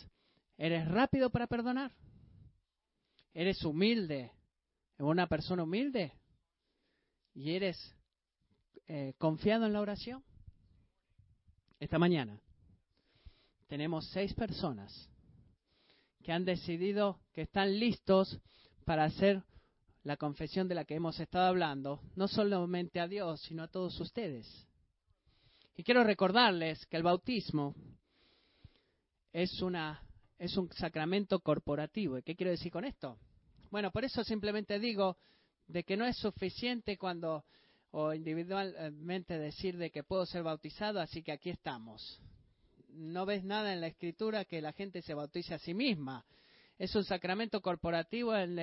¿Eres 0.58 0.88
rápido 0.88 1.30
para 1.30 1.46
perdonar? 1.46 1.92
¿Eres 3.32 3.64
humilde? 3.64 4.32
¿Una 4.98 5.28
persona 5.28 5.62
humilde? 5.62 6.14
¿Y 7.36 7.52
eres 7.52 7.96
eh, 8.90 9.14
confiado 9.20 9.68
en 9.68 9.74
la 9.74 9.82
oración? 9.82 10.24
Esta 11.80 12.00
mañana 12.00 12.42
tenemos 13.68 14.10
seis 14.10 14.34
personas 14.34 15.08
que 16.24 16.32
han 16.32 16.44
decidido 16.44 17.20
que 17.32 17.44
están 17.44 17.80
listos 17.80 18.40
para 18.86 19.04
hacer 19.04 19.44
la 20.02 20.18
confesión 20.18 20.68
de 20.68 20.74
la 20.74 20.86
que 20.86 20.96
hemos 20.96 21.20
estado 21.20 21.46
hablando, 21.46 22.02
no 22.16 22.28
solamente 22.28 23.00
a 23.00 23.08
Dios, 23.08 23.42
sino 23.42 23.62
a 23.62 23.68
todos 23.68 24.00
ustedes. 24.00 24.68
Y 25.76 25.84
quiero 25.84 26.04
recordarles 26.04 26.84
que 26.88 26.98
el 26.98 27.04
bautismo 27.04 27.76
es, 29.32 29.62
una, 29.62 30.02
es 30.40 30.58
un 30.58 30.68
sacramento 30.72 31.42
corporativo. 31.42 32.18
¿Y 32.18 32.24
qué 32.24 32.36
quiero 32.36 32.50
decir 32.50 32.72
con 32.72 32.86
esto? 32.86 33.20
Bueno, 33.70 33.92
por 33.92 34.04
eso 34.04 34.24
simplemente 34.24 34.80
digo, 34.80 35.18
de 35.68 35.84
que 35.84 35.96
no 35.96 36.06
es 36.06 36.18
suficiente 36.18 36.98
cuando 36.98 37.46
o 37.92 38.14
individualmente 38.14 39.38
decir 39.40 39.78
de 39.78 39.90
que 39.90 40.04
puedo 40.04 40.26
ser 40.26 40.44
bautizado, 40.44 41.00
así 41.00 41.24
que 41.24 41.32
aquí 41.32 41.50
estamos. 41.50 42.22
No 42.90 43.26
ves 43.26 43.44
nada 43.44 43.74
en 43.74 43.82
la 43.82 43.88
escritura 43.88 44.46
que 44.46 44.62
la 44.62 44.74
gente 44.74 45.02
se 45.02 45.14
bautice 45.14 45.54
a 45.54 45.60
sí 45.60 45.74
misma. 45.74 46.26
Es 46.78 46.96
un 46.96 47.04
sacramento 47.04 47.62
corporativo 47.62 48.34
en, 48.36 48.56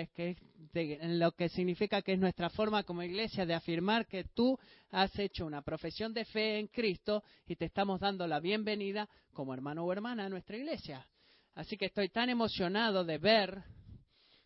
lo 1.18 1.33
que 1.33 1.49
significa 1.51 2.01
que 2.01 2.14
es 2.14 2.18
nuestra 2.18 2.49
forma 2.49 2.83
como 2.83 3.03
iglesia 3.03 3.45
de 3.45 3.53
afirmar 3.53 4.07
que 4.07 4.24
tú 4.24 4.59
has 4.91 5.16
hecho 5.18 5.45
una 5.45 5.61
profesión 5.61 6.14
de 6.14 6.24
fe 6.24 6.59
en 6.59 6.68
Cristo 6.68 7.22
y 7.47 7.57
te 7.57 7.66
estamos 7.66 8.01
dando 8.01 8.27
la 8.27 8.41
bienvenida 8.41 9.07
como 9.35 9.53
hermano 9.53 9.85
o 9.85 9.93
hermana 9.93 10.24
a 10.24 10.29
nuestra 10.31 10.57
iglesia. 10.57 11.07
Así 11.55 11.77
que 11.77 11.87
estoy 11.87 12.09
tan 12.09 12.31
emocionado 12.31 13.05
de 13.05 13.18
ver 13.18 13.62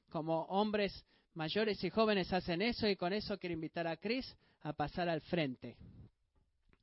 como 0.08 0.42
hombres 0.46 1.04
mayores 1.34 1.82
y 1.84 1.90
jóvenes 1.90 2.32
hacen 2.32 2.62
eso 2.62 2.88
y 2.88 2.96
con 2.96 3.12
eso 3.12 3.38
quiero 3.38 3.54
invitar 3.54 3.86
a 3.86 3.96
Chris 3.96 4.36
a 4.62 4.72
pasar 4.72 5.08
al 5.08 5.20
frente 5.20 5.76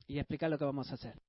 y 0.06 0.18
explicar 0.18 0.50
lo 0.50 0.58
que 0.58 0.64
vamos 0.64 0.90
a 0.90 0.94
hacer. 0.94 1.20